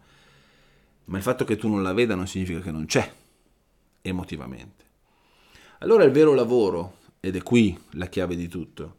Ma 1.06 1.17
il 1.17 1.24
fatto 1.24 1.45
che 1.45 1.56
tu 1.56 1.67
non 1.67 1.82
la 1.82 1.93
veda 1.93 2.13
non 2.13 2.28
significa 2.28 2.60
che 2.60 2.69
non 2.69 2.86
c'è, 2.86 3.12
emotivamente. 4.02 4.86
Allora 5.80 6.04
il 6.04 6.12
vero 6.12 6.36
lavoro, 6.36 6.98
ed 7.19 7.36
è 7.36 7.41
qui 7.41 7.76
la 7.93 8.06
chiave 8.06 8.36
di 8.36 8.48
tutto, 8.48 8.98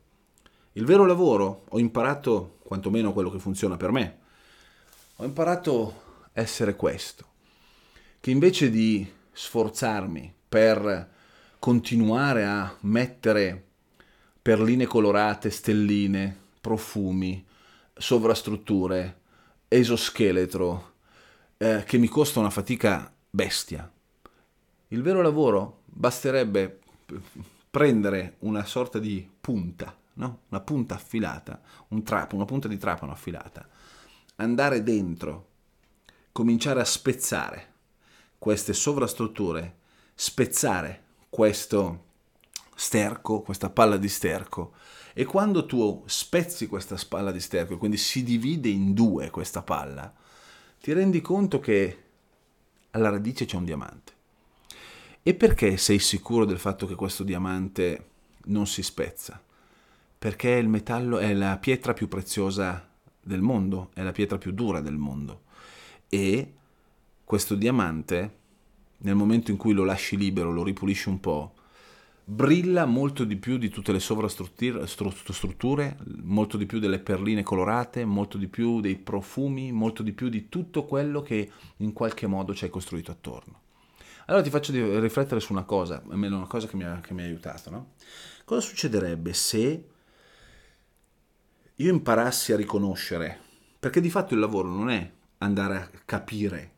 il 0.72 0.84
vero 0.84 1.06
lavoro, 1.06 1.66
ho 1.68 1.78
imparato 1.78 2.56
quantomeno 2.64 3.12
quello 3.12 3.30
che 3.30 3.38
funziona 3.38 3.76
per 3.76 3.92
me, 3.92 4.18
ho 5.14 5.24
imparato 5.24 6.26
essere 6.32 6.74
questo, 6.74 7.24
che 8.18 8.32
invece 8.32 8.68
di 8.68 9.08
sforzarmi 9.30 10.34
per 10.48 11.18
continuare 11.60 12.44
a 12.44 12.74
mettere 12.80 13.66
perline 14.42 14.86
colorate, 14.86 15.50
stelline, 15.50 16.36
profumi, 16.60 17.46
sovrastrutture, 17.94 19.20
esoscheletro, 19.68 20.92
eh, 21.58 21.84
che 21.86 21.98
mi 21.98 22.08
costa 22.08 22.40
una 22.40 22.50
fatica 22.50 23.12
bestia. 23.28 23.88
Il 24.88 25.02
vero 25.02 25.20
lavoro 25.20 25.82
basterebbe 25.84 26.80
prendere 27.70 28.36
una 28.40 28.64
sorta 28.64 28.98
di 28.98 29.28
punta, 29.40 29.94
no? 30.14 30.40
una 30.48 30.60
punta 30.60 30.94
affilata, 30.94 31.60
un 31.88 32.02
trap, 32.02 32.32
una 32.32 32.46
punta 32.46 32.66
di 32.66 32.78
trapano 32.78 33.12
affilata, 33.12 33.68
andare 34.36 34.82
dentro, 34.82 35.48
cominciare 36.32 36.80
a 36.80 36.84
spezzare 36.84 37.74
queste 38.38 38.72
sovrastrutture 38.72 39.76
spezzare 40.20 41.04
questo 41.30 42.04
sterco, 42.74 43.40
questa 43.40 43.70
palla 43.70 43.96
di 43.96 44.08
sterco. 44.08 44.72
E 45.14 45.24
quando 45.24 45.64
tu 45.64 46.02
spezzi 46.06 46.66
questa 46.66 46.96
palla 47.08 47.30
di 47.30 47.40
sterco, 47.40 47.78
quindi 47.78 47.96
si 47.96 48.22
divide 48.22 48.68
in 48.68 48.92
due 48.92 49.30
questa 49.30 49.62
palla, 49.62 50.12
ti 50.80 50.92
rendi 50.92 51.20
conto 51.20 51.60
che 51.60 52.02
alla 52.92 53.10
radice 53.10 53.44
c'è 53.44 53.56
un 53.56 53.64
diamante. 53.64 54.12
E 55.22 55.34
perché 55.34 55.76
sei 55.76 55.98
sicuro 55.98 56.44
del 56.44 56.58
fatto 56.58 56.86
che 56.86 56.94
questo 56.94 57.22
diamante 57.22 58.08
non 58.44 58.66
si 58.66 58.82
spezza? 58.82 59.40
Perché 60.18 60.50
il 60.50 60.68
metallo 60.68 61.18
è 61.18 61.32
la 61.34 61.58
pietra 61.58 61.92
più 61.92 62.08
preziosa 62.08 62.88
del 63.20 63.42
mondo, 63.42 63.90
è 63.94 64.02
la 64.02 64.12
pietra 64.12 64.38
più 64.38 64.52
dura 64.52 64.80
del 64.80 64.96
mondo. 64.96 65.42
E 66.08 66.54
questo 67.24 67.54
diamante 67.54 68.38
nel 69.02 69.14
momento 69.14 69.50
in 69.50 69.56
cui 69.56 69.72
lo 69.72 69.84
lasci 69.84 70.16
libero, 70.16 70.52
lo 70.52 70.62
ripulisci 70.62 71.08
un 71.08 71.20
po', 71.20 71.54
brilla 72.24 72.86
molto 72.86 73.24
di 73.24 73.36
più 73.36 73.58
di 73.58 73.68
tutte 73.68 73.90
le 73.90 73.98
sovrastrutture, 73.98 75.96
molto 76.22 76.56
di 76.56 76.66
più 76.66 76.78
delle 76.78 77.00
perline 77.00 77.42
colorate, 77.42 78.04
molto 78.04 78.38
di 78.38 78.46
più 78.46 78.80
dei 78.80 78.96
profumi, 78.96 79.72
molto 79.72 80.02
di 80.04 80.12
più 80.12 80.28
di 80.28 80.48
tutto 80.48 80.84
quello 80.84 81.22
che 81.22 81.50
in 81.78 81.92
qualche 81.92 82.26
modo 82.28 82.54
ci 82.54 82.64
hai 82.64 82.70
costruito 82.70 83.10
attorno. 83.10 83.62
Allora 84.26 84.44
ti 84.44 84.50
faccio 84.50 84.72
riflettere 85.00 85.40
su 85.40 85.52
una 85.52 85.64
cosa, 85.64 86.02
almeno 86.08 86.36
una 86.36 86.46
cosa 86.46 86.68
che 86.68 86.76
mi 86.76 86.84
ha, 86.84 87.00
che 87.00 87.14
mi 87.14 87.22
ha 87.22 87.24
aiutato. 87.24 87.68
No? 87.70 87.92
Cosa 88.44 88.60
succederebbe 88.60 89.32
se 89.32 89.84
io 91.74 91.90
imparassi 91.92 92.52
a 92.52 92.56
riconoscere? 92.56 93.40
Perché 93.80 94.00
di 94.00 94.10
fatto 94.10 94.34
il 94.34 94.40
lavoro 94.40 94.68
non 94.68 94.88
è 94.88 95.10
andare 95.38 95.76
a 95.76 95.90
capire, 96.04 96.72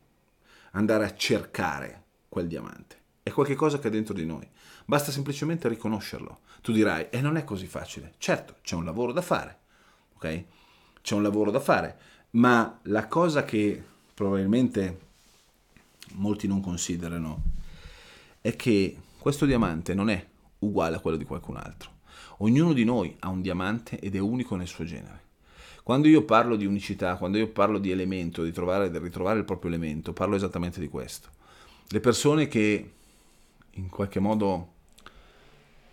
andare 0.70 1.04
a 1.04 1.14
cercare, 1.14 2.01
quel 2.32 2.46
diamante. 2.46 2.96
È 3.22 3.30
qualcosa 3.30 3.78
che 3.78 3.88
è 3.88 3.90
dentro 3.90 4.14
di 4.14 4.24
noi. 4.24 4.48
Basta 4.86 5.10
semplicemente 5.10 5.68
riconoscerlo. 5.68 6.38
Tu 6.62 6.72
dirai, 6.72 7.08
e 7.10 7.20
non 7.20 7.36
è 7.36 7.44
così 7.44 7.66
facile. 7.66 8.14
Certo, 8.16 8.56
c'è 8.62 8.74
un 8.74 8.86
lavoro 8.86 9.12
da 9.12 9.20
fare, 9.20 9.58
ok? 10.14 10.44
C'è 11.02 11.14
un 11.14 11.22
lavoro 11.22 11.50
da 11.50 11.60
fare, 11.60 11.98
ma 12.30 12.78
la 12.84 13.06
cosa 13.06 13.44
che 13.44 13.84
probabilmente 14.14 15.00
molti 16.12 16.46
non 16.46 16.62
considerano 16.62 17.42
è 18.40 18.56
che 18.56 18.96
questo 19.18 19.44
diamante 19.44 19.92
non 19.92 20.08
è 20.08 20.26
uguale 20.60 20.96
a 20.96 21.00
quello 21.00 21.18
di 21.18 21.26
qualcun 21.26 21.58
altro. 21.58 21.98
Ognuno 22.38 22.72
di 22.72 22.84
noi 22.84 23.14
ha 23.18 23.28
un 23.28 23.42
diamante 23.42 23.98
ed 23.98 24.16
è 24.16 24.20
unico 24.20 24.56
nel 24.56 24.66
suo 24.66 24.86
genere. 24.86 25.20
Quando 25.82 26.08
io 26.08 26.24
parlo 26.24 26.56
di 26.56 26.64
unicità, 26.64 27.16
quando 27.16 27.36
io 27.36 27.48
parlo 27.48 27.78
di 27.78 27.90
elemento, 27.90 28.42
di 28.42 28.52
trovare, 28.52 28.90
di 28.90 28.96
ritrovare 28.96 29.40
il 29.40 29.44
proprio 29.44 29.70
elemento, 29.70 30.14
parlo 30.14 30.34
esattamente 30.34 30.80
di 30.80 30.88
questo 30.88 31.40
le 31.88 32.00
persone 32.00 32.48
che 32.48 32.92
in 33.70 33.88
qualche 33.88 34.20
modo 34.20 34.72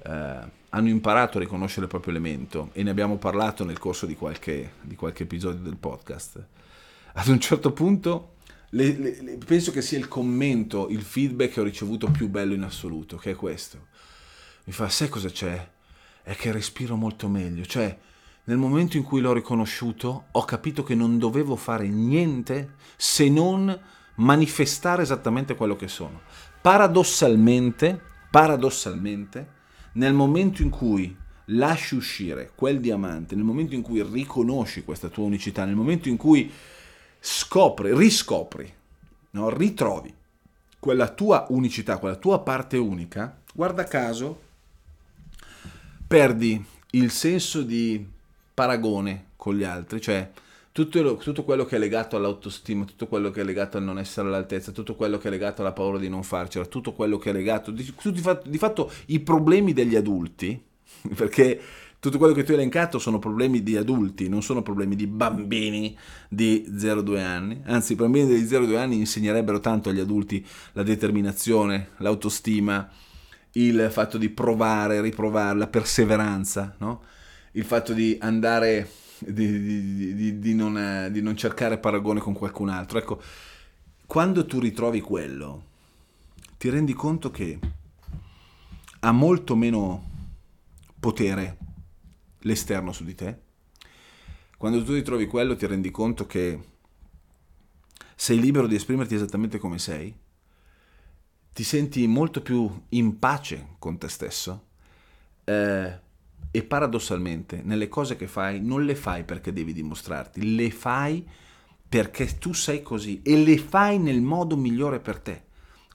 eh, 0.03 0.57
hanno 0.69 0.87
imparato 0.87 1.37
a 1.37 1.41
riconoscere 1.41 1.83
il 1.83 1.87
proprio 1.89 2.13
elemento 2.13 2.69
e 2.73 2.83
ne 2.83 2.89
abbiamo 2.89 3.17
parlato 3.17 3.63
nel 3.63 3.79
corso 3.79 4.05
di 4.05 4.15
qualche, 4.15 4.73
di 4.81 4.95
qualche 4.95 5.23
episodio 5.23 5.61
del 5.61 5.77
podcast. 5.77 6.45
Ad 7.13 7.27
un 7.27 7.39
certo 7.39 7.71
punto 7.71 8.35
le, 8.71 8.97
le, 8.97 9.21
le, 9.21 9.37
penso 9.37 9.71
che 9.71 9.81
sia 9.81 9.97
il 9.97 10.07
commento, 10.07 10.89
il 10.89 11.01
feedback 11.01 11.53
che 11.53 11.61
ho 11.61 11.63
ricevuto 11.63 12.09
più 12.11 12.29
bello 12.29 12.53
in 12.53 12.63
assoluto, 12.63 13.17
che 13.17 13.31
è 13.31 13.35
questo. 13.35 13.87
Mi 14.65 14.73
fa, 14.73 14.87
sai 14.89 15.09
cosa 15.09 15.29
c'è? 15.29 15.69
È 16.21 16.35
che 16.35 16.51
respiro 16.51 16.95
molto 16.95 17.27
meglio, 17.27 17.65
cioè 17.65 17.97
nel 18.43 18.57
momento 18.57 18.97
in 18.97 19.03
cui 19.03 19.21
l'ho 19.21 19.33
riconosciuto 19.33 20.25
ho 20.31 20.43
capito 20.43 20.83
che 20.83 20.95
non 20.95 21.17
dovevo 21.17 21.55
fare 21.55 21.87
niente 21.87 22.75
se 22.95 23.29
non 23.29 23.79
manifestare 24.19 25.01
esattamente 25.01 25.55
quello 25.55 25.75
che 25.75 25.87
sono. 25.87 26.21
Paradossalmente, 26.61 27.99
paradossalmente, 28.29 29.57
nel 29.93 30.13
momento 30.13 30.61
in 30.61 30.69
cui 30.69 31.15
lasci 31.51 31.95
uscire 31.95 32.51
quel 32.53 32.79
diamante, 32.79 33.35
nel 33.35 33.43
momento 33.43 33.75
in 33.75 33.81
cui 33.81 34.03
riconosci 34.03 34.83
questa 34.83 35.09
tua 35.09 35.25
unicità, 35.25 35.65
nel 35.65 35.75
momento 35.75 36.09
in 36.09 36.17
cui 36.17 36.51
scopri, 37.19 37.95
riscopri, 37.95 38.71
no? 39.31 39.49
ritrovi 39.49 40.13
quella 40.79 41.09
tua 41.09 41.45
unicità, 41.49 41.97
quella 41.97 42.15
tua 42.15 42.39
parte 42.39 42.77
unica, 42.77 43.41
guarda 43.53 43.83
caso, 43.83 44.47
perdi 46.07 46.63
il 46.91 47.11
senso 47.11 47.61
di 47.61 48.05
paragone 48.53 49.25
con 49.35 49.55
gli 49.55 49.63
altri, 49.63 50.01
cioè 50.01 50.29
tutto, 50.85 51.17
tutto, 51.17 51.43
quello 51.43 51.65
che 51.65 51.75
è 51.75 51.79
legato 51.79 52.15
all'autostima, 52.15 52.85
tutto 52.85 53.07
quello 53.07 53.31
che 53.31 53.41
è 53.41 53.43
legato 53.43 53.77
al 53.77 53.83
non 53.83 53.99
essere 53.99 54.27
all'altezza, 54.27 54.71
tutto 54.71 54.95
quello 54.95 55.17
che 55.17 55.27
è 55.27 55.31
legato 55.31 55.61
alla 55.61 55.73
paura 55.73 55.97
di 55.97 56.09
non 56.09 56.23
farcela, 56.23 56.65
tutto 56.65 56.93
quello 56.93 57.17
che 57.17 57.31
è 57.31 57.33
legato, 57.33 57.71
di, 57.71 57.83
di, 57.83 58.21
fatto, 58.21 58.49
di 58.49 58.57
fatto 58.57 58.91
i 59.07 59.19
problemi 59.19 59.73
degli 59.73 59.95
adulti, 59.95 60.61
perché 61.15 61.61
tutto 61.99 62.17
quello 62.17 62.33
che 62.33 62.43
tu 62.43 62.51
hai 62.51 62.57
elencato 62.57 62.97
sono 62.97 63.19
problemi 63.19 63.61
di 63.61 63.75
adulti, 63.75 64.29
non 64.29 64.41
sono 64.41 64.61
problemi 64.61 64.95
di 64.95 65.05
bambini 65.05 65.97
di 66.29 66.65
0-2 66.69 67.17
anni. 67.19 67.61
Anzi, 67.65 67.91
i 67.93 67.95
bambini 67.95 68.25
di 68.25 68.43
0-2 68.43 68.77
anni 68.77 68.95
insegnerebbero 68.95 69.59
tanto 69.59 69.89
agli 69.89 69.99
adulti 69.99 70.45
la 70.73 70.83
determinazione, 70.83 71.89
l'autostima, 71.97 72.89
il 73.53 73.89
fatto 73.91 74.17
di 74.17 74.29
provare, 74.29 75.01
riprovare, 75.01 75.57
la 75.57 75.67
perseveranza, 75.67 76.73
no? 76.77 77.03
il 77.53 77.65
fatto 77.65 77.91
di 77.91 78.17
andare, 78.21 78.89
di, 79.19 79.61
di, 79.61 80.13
di, 80.13 80.39
di 80.39 80.55
non, 80.55 80.73
non 81.11 81.37
cercare 81.37 81.77
paragone 81.77 82.19
con 82.19 82.33
qualcun 82.33 82.69
altro. 82.69 82.99
Ecco, 82.99 83.21
quando 84.05 84.45
tu 84.45 84.59
ritrovi 84.59 85.01
quello, 85.01 85.63
ti 86.57 86.69
rendi 86.69 86.93
conto 86.93 87.31
che 87.31 87.59
ha 88.99 89.11
molto 89.11 89.55
meno 89.55 90.07
potere 90.99 91.57
l'esterno 92.39 92.91
su 92.91 93.03
di 93.03 93.15
te, 93.15 93.39
quando 94.57 94.83
tu 94.83 94.93
ritrovi 94.93 95.25
quello 95.25 95.55
ti 95.55 95.65
rendi 95.65 95.89
conto 95.89 96.25
che 96.25 96.59
sei 98.15 98.39
libero 98.39 98.67
di 98.67 98.75
esprimerti 98.75 99.15
esattamente 99.15 99.57
come 99.57 99.79
sei, 99.79 100.13
ti 101.53 101.63
senti 101.63 102.05
molto 102.07 102.41
più 102.41 102.69
in 102.89 103.19
pace 103.19 103.75
con 103.79 103.97
te 103.97 104.09
stesso 104.09 104.67
eh, 105.49 105.99
e 106.51 106.63
paradossalmente 106.63 107.61
nelle 107.63 107.87
cose 107.87 108.15
che 108.15 108.27
fai 108.27 108.59
non 108.59 108.85
le 108.85 108.95
fai 108.95 109.23
perché 109.23 109.53
devi 109.53 109.73
dimostrarti, 109.73 110.55
le 110.55 110.71
fai 110.71 111.27
perché 111.87 112.37
tu 112.37 112.53
sei 112.53 112.81
così 112.81 113.21
e 113.23 113.37
le 113.37 113.57
fai 113.57 113.97
nel 113.99 114.21
modo 114.21 114.55
migliore 114.55 114.99
per 114.99 115.19
te. 115.19 115.43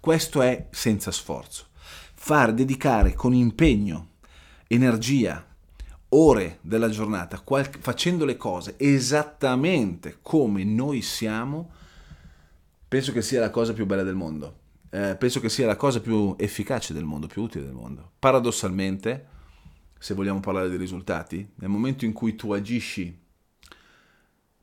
Questo 0.01 0.43
è 0.43 0.67
senza 0.71 1.11
sforzo. 1.11 1.67
Far 2.15 2.53
dedicare 2.53 3.15
con 3.15 3.33
impegno, 3.33 4.09
energia, 4.67 5.45
ore 6.11 6.59
della 6.61 6.89
giornata 6.89 7.41
qual- 7.41 7.69
facendo 7.81 8.25
le 8.25 8.37
cose 8.37 8.75
esattamente 8.79 10.19
come 10.23 10.65
noi 10.65 11.03
siamo, 11.03 11.71
penso 12.87 13.13
che 13.13 13.23
sia 13.23 13.41
la 13.41 13.51
cosa 13.51 13.73
più 13.73 13.87
bella 13.87 14.03
del 14.03 14.15
mondo. 14.15 14.63
Eh, 14.91 15.17
penso 15.17 15.41
che 15.41 15.49
sia 15.49 15.67
la 15.67 15.77
cosa 15.77 16.01
più 16.01 16.35
efficace 16.39 16.95
del 16.95 17.05
mondo, 17.05 17.27
più 17.27 17.43
utile 17.43 17.65
del 17.65 17.75
mondo. 17.75 18.13
Paradossalmente, 18.19 19.27
se 19.99 20.15
vogliamo 20.15 20.41
parlare 20.41 20.69
dei 20.69 20.79
risultati, 20.79 21.53
nel 21.57 21.71
momento 21.71 22.05
in 22.05 22.13
cui 22.13 22.35
tu 22.35 22.53
agisci 22.53 23.23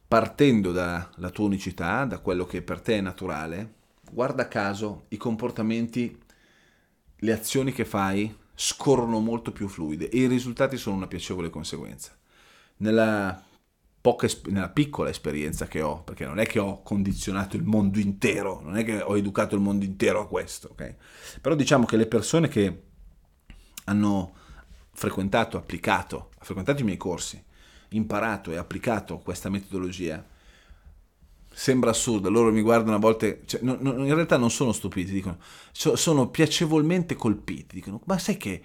partendo 0.07 0.71
dalla 0.71 1.29
tua 1.31 1.45
unicità, 1.45 2.03
da 2.03 2.19
quello 2.19 2.45
che 2.45 2.61
per 2.61 2.81
te 2.81 2.97
è 2.97 3.01
naturale, 3.01 3.75
guarda 4.11 4.47
caso 4.47 5.05
i 5.09 5.17
comportamenti, 5.17 6.19
le 7.15 7.31
azioni 7.31 7.71
che 7.71 7.85
fai 7.85 8.35
scorrono 8.53 9.19
molto 9.19 9.51
più 9.51 9.67
fluide 9.67 10.09
e 10.09 10.17
i 10.17 10.27
risultati 10.27 10.75
sono 10.75 10.97
una 10.97 11.07
piacevole 11.07 11.49
conseguenza. 11.49 12.15
Nella, 12.77 13.41
poca, 14.01 14.27
nella 14.47 14.69
piccola 14.69 15.09
esperienza 15.09 15.67
che 15.67 15.81
ho, 15.81 16.03
perché 16.03 16.25
non 16.25 16.39
è 16.39 16.45
che 16.45 16.59
ho 16.59 16.81
condizionato 16.83 17.55
il 17.55 17.63
mondo 17.63 17.97
intero, 17.97 18.59
non 18.61 18.75
è 18.75 18.83
che 18.83 19.01
ho 19.01 19.15
educato 19.15 19.55
il 19.55 19.61
mondo 19.61 19.85
intero 19.85 20.19
a 20.19 20.27
questo, 20.27 20.69
ok? 20.71 20.95
Però 21.39 21.55
diciamo 21.55 21.85
che 21.85 21.95
le 21.95 22.07
persone 22.07 22.49
che 22.49 22.83
hanno 23.85 24.33
frequentato, 24.93 25.57
applicato, 25.57 26.29
frequentato 26.39 26.81
i 26.81 26.85
miei 26.85 26.97
corsi, 26.97 27.41
imparato 27.89 28.51
e 28.51 28.57
applicato 28.57 29.17
questa 29.19 29.49
metodologia, 29.49 30.25
sembra 31.53 31.89
assurdo, 31.89 32.29
loro 32.29 32.51
mi 32.51 32.61
guardano 32.61 32.95
a 32.95 32.99
volte, 32.99 33.41
cioè, 33.45 33.61
no, 33.61 33.77
no, 33.79 34.05
in 34.05 34.13
realtà 34.13 34.37
non 34.37 34.49
sono 34.49 34.71
stupiti, 34.71 35.11
dicono, 35.11 35.37
so, 35.71 35.95
sono 35.95 36.29
piacevolmente 36.29 37.15
colpiti, 37.15 37.75
dicono, 37.75 38.01
ma 38.05 38.17
sai 38.17 38.37
che 38.37 38.61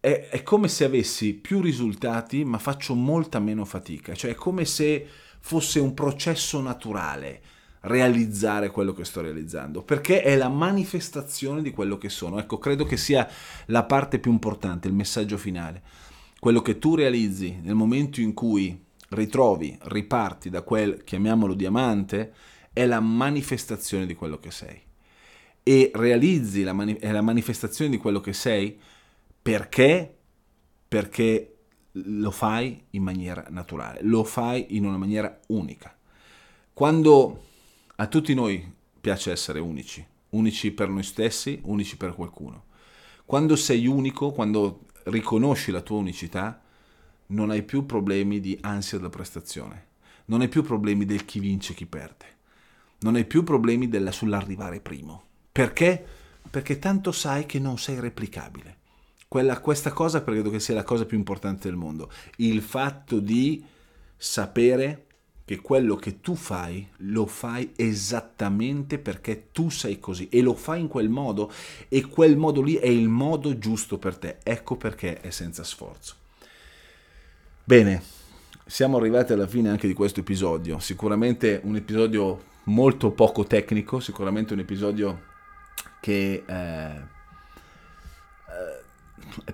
è, 0.00 0.28
è, 0.30 0.42
come 0.42 0.68
se 0.68 0.84
avessi 0.84 1.34
più 1.34 1.60
risultati 1.60 2.44
ma 2.44 2.58
faccio 2.58 2.94
molta 2.94 3.38
meno 3.38 3.64
fatica, 3.64 4.14
cioè 4.14 4.30
è 4.30 4.34
come 4.34 4.64
se 4.64 5.06
fosse 5.40 5.80
un 5.80 5.94
processo 5.94 6.60
naturale 6.60 7.42
realizzare 7.82 8.70
quello 8.70 8.92
che 8.92 9.04
sto 9.04 9.20
realizzando, 9.20 9.82
perché 9.82 10.22
è 10.22 10.36
la 10.36 10.48
manifestazione 10.48 11.62
di 11.62 11.70
quello 11.70 11.98
che 11.98 12.08
sono. 12.08 12.38
Ecco, 12.38 12.58
credo 12.58 12.84
che 12.84 12.96
sia 12.96 13.28
la 13.66 13.84
parte 13.84 14.18
più 14.18 14.30
importante, 14.30 14.88
il 14.88 14.94
messaggio 14.94 15.36
finale. 15.36 15.82
Quello 16.38 16.62
che 16.62 16.78
tu 16.78 16.94
realizzi 16.94 17.58
nel 17.62 17.74
momento 17.74 18.20
in 18.20 18.34
cui 18.34 18.84
ritrovi, 19.10 19.76
riparti 19.82 20.50
da 20.50 20.62
quel, 20.62 21.02
chiamiamolo 21.04 21.54
diamante, 21.54 22.32
è 22.72 22.86
la 22.86 23.00
manifestazione 23.00 24.06
di 24.06 24.14
quello 24.14 24.38
che 24.38 24.50
sei. 24.50 24.80
E 25.62 25.90
realizzi 25.94 26.62
la, 26.62 26.72
mani- 26.72 26.98
la 27.00 27.20
manifestazione 27.20 27.90
di 27.90 27.98
quello 27.98 28.20
che 28.20 28.32
sei 28.32 28.78
perché? 29.40 30.16
Perché 30.86 31.56
lo 31.92 32.30
fai 32.30 32.84
in 32.90 33.02
maniera 33.02 33.46
naturale, 33.50 34.00
lo 34.02 34.24
fai 34.24 34.76
in 34.76 34.84
una 34.84 34.96
maniera 34.96 35.38
unica. 35.48 35.94
Quando 36.72 37.46
a 38.00 38.06
tutti 38.06 38.32
noi 38.32 38.72
piace 39.00 39.32
essere 39.32 39.58
unici, 39.58 40.06
unici 40.30 40.70
per 40.70 40.88
noi 40.88 41.02
stessi, 41.02 41.60
unici 41.64 41.96
per 41.96 42.14
qualcuno. 42.14 42.66
Quando 43.24 43.56
sei 43.56 43.88
unico, 43.88 44.30
quando 44.30 44.86
riconosci 45.04 45.72
la 45.72 45.80
tua 45.80 45.98
unicità, 45.98 46.62
non 47.26 47.50
hai 47.50 47.64
più 47.64 47.86
problemi 47.86 48.38
di 48.38 48.56
ansia 48.60 48.98
da 48.98 49.08
prestazione, 49.08 49.86
non 50.26 50.42
hai 50.42 50.48
più 50.48 50.62
problemi 50.62 51.06
del 51.06 51.24
chi 51.24 51.40
vince 51.40 51.72
e 51.72 51.74
chi 51.74 51.86
perde, 51.86 52.36
non 53.00 53.16
hai 53.16 53.24
più 53.24 53.42
problemi 53.42 53.88
della, 53.88 54.12
sull'arrivare 54.12 54.80
primo. 54.80 55.24
Perché? 55.50 56.04
Perché 56.48 56.78
tanto 56.78 57.10
sai 57.10 57.46
che 57.46 57.58
non 57.58 57.78
sei 57.78 57.98
replicabile. 57.98 58.76
Quella, 59.26 59.58
questa 59.58 59.90
cosa 59.90 60.22
credo 60.22 60.50
che 60.50 60.60
sia 60.60 60.74
la 60.74 60.84
cosa 60.84 61.04
più 61.04 61.18
importante 61.18 61.68
del 61.68 61.76
mondo, 61.76 62.10
il 62.36 62.62
fatto 62.62 63.18
di 63.18 63.62
sapere 64.16 65.07
che 65.48 65.60
quello 65.62 65.96
che 65.96 66.20
tu 66.20 66.34
fai 66.34 66.86
lo 66.98 67.24
fai 67.24 67.72
esattamente 67.74 68.98
perché 68.98 69.46
tu 69.50 69.70
sei 69.70 69.98
così 69.98 70.28
e 70.28 70.42
lo 70.42 70.52
fai 70.52 70.80
in 70.80 70.88
quel 70.88 71.08
modo 71.08 71.50
e 71.88 72.06
quel 72.06 72.36
modo 72.36 72.60
lì 72.60 72.74
è 72.74 72.86
il 72.86 73.08
modo 73.08 73.56
giusto 73.56 73.96
per 73.96 74.18
te. 74.18 74.36
Ecco 74.42 74.76
perché 74.76 75.22
è 75.22 75.30
senza 75.30 75.64
sforzo. 75.64 76.16
Bene, 77.64 78.02
siamo 78.66 78.98
arrivati 78.98 79.32
alla 79.32 79.46
fine 79.46 79.70
anche 79.70 79.86
di 79.86 79.94
questo 79.94 80.20
episodio. 80.20 80.80
Sicuramente 80.80 81.62
un 81.64 81.76
episodio 81.76 82.42
molto 82.64 83.10
poco 83.12 83.44
tecnico, 83.44 84.00
sicuramente 84.00 84.52
un 84.52 84.58
episodio 84.58 85.22
che 86.02 86.44
eh, 86.46 87.16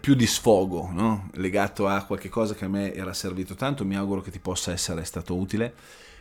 più 0.01 0.15
di 0.15 0.27
sfogo, 0.27 0.91
no? 0.93 1.31
legato 1.35 1.87
a 1.87 2.05
qualche 2.05 2.29
cosa 2.29 2.55
che 2.55 2.65
a 2.65 2.69
me 2.69 2.93
era 2.95 3.13
servito 3.13 3.55
tanto. 3.55 3.85
Mi 3.85 3.97
auguro 3.97 4.21
che 4.21 4.31
ti 4.31 4.39
possa 4.39 4.73
essere 4.73 5.05
stato 5.05 5.35
utile 5.37 5.75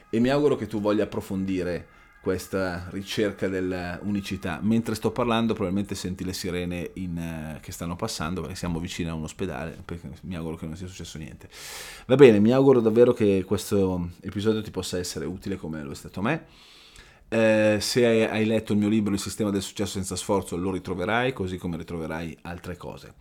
e 0.10 0.20
mi 0.20 0.30
auguro 0.30 0.56
che 0.56 0.68
tu 0.68 0.80
voglia 0.80 1.04
approfondire 1.04 1.88
questa 2.24 2.88
ricerca 2.92 3.50
dell'unicità. 3.50 4.60
Mentre 4.62 4.96
sto 4.96 5.12
parlando 5.12 5.54
probabilmente 5.54 5.94
senti 5.94 6.24
le 6.24 6.32
sirene 6.32 6.92
in, 6.94 7.18
uh, 7.58 7.60
che 7.60 7.74
stanno 7.74 7.98
passando 7.98 8.40
perché 8.40 8.56
siamo 8.56 8.80
vicini 8.80 9.10
a 9.10 9.14
un 9.14 9.24
ospedale, 9.24 9.84
mi 10.22 10.36
auguro 10.38 10.56
che 10.56 10.66
non 10.66 10.78
sia 10.78 10.88
successo 10.88 11.18
niente. 11.18 11.50
Va 12.06 12.16
bene, 12.16 12.40
mi 12.40 12.54
auguro 12.54 12.80
davvero 12.80 13.12
che 13.12 13.44
questo 13.46 14.12
episodio 14.22 14.62
ti 14.62 14.72
possa 14.72 14.98
essere 14.98 15.26
utile 15.26 15.58
come 15.58 15.84
lo 15.84 15.92
è 15.92 15.96
stato 15.96 16.22
a 16.22 16.24
me. 16.24 16.46
Eh, 17.30 17.78
se 17.80 18.06
hai, 18.06 18.46
letto 18.46 18.74
il 18.74 18.80
mio 18.80 18.90
libro 18.90 19.14
Il 19.14 19.20
sistema 19.20 19.50
del 19.50 19.62
successo 19.62 19.94
senza 19.94 20.16
sforzo 20.16 20.56
lo 20.56 20.72
ritroverai, 20.72 21.34
così 21.34 21.58
come 21.58 21.78
ritroverai 21.78 22.38
altre 22.42 22.78
cose. 22.78 23.16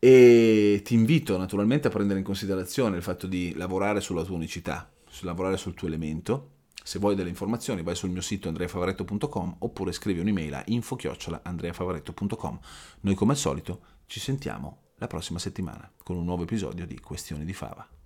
e 0.00 0.80
ti 0.84 0.94
invito 0.94 1.36
naturalmente 1.36 1.88
a 1.88 1.90
prendere 1.90 2.20
in 2.20 2.24
considerazione 2.24 2.96
il 2.96 3.02
fatto 3.02 3.26
di 3.26 3.54
lavorare 3.54 4.00
sulla 4.00 4.22
tua 4.24 4.36
unicità, 4.36 4.90
lavorare 5.22 5.56
sul 5.56 5.74
tuo 5.74 5.88
elemento. 5.88 6.50
Se 6.82 6.98
vuoi 6.98 7.14
delle 7.14 7.28
informazioni 7.28 7.82
vai 7.82 7.94
sul 7.94 8.10
mio 8.10 8.22
sito 8.22 8.48
andreafavaretto.com 8.48 9.56
oppure 9.58 9.92
scrivi 9.92 10.20
un'email 10.20 10.54
a 10.54 10.62
info-andreafavaretto.com. 10.66 12.58
Noi 13.00 13.14
come 13.14 13.32
al 13.32 13.38
solito 13.38 13.80
ci 14.06 14.20
sentiamo 14.20 14.86
la 14.96 15.06
prossima 15.06 15.38
settimana 15.38 15.90
con 16.02 16.16
un 16.16 16.24
nuovo 16.24 16.44
episodio 16.44 16.86
di 16.86 16.98
Questioni 16.98 17.44
di 17.44 17.52
Fava. 17.52 17.97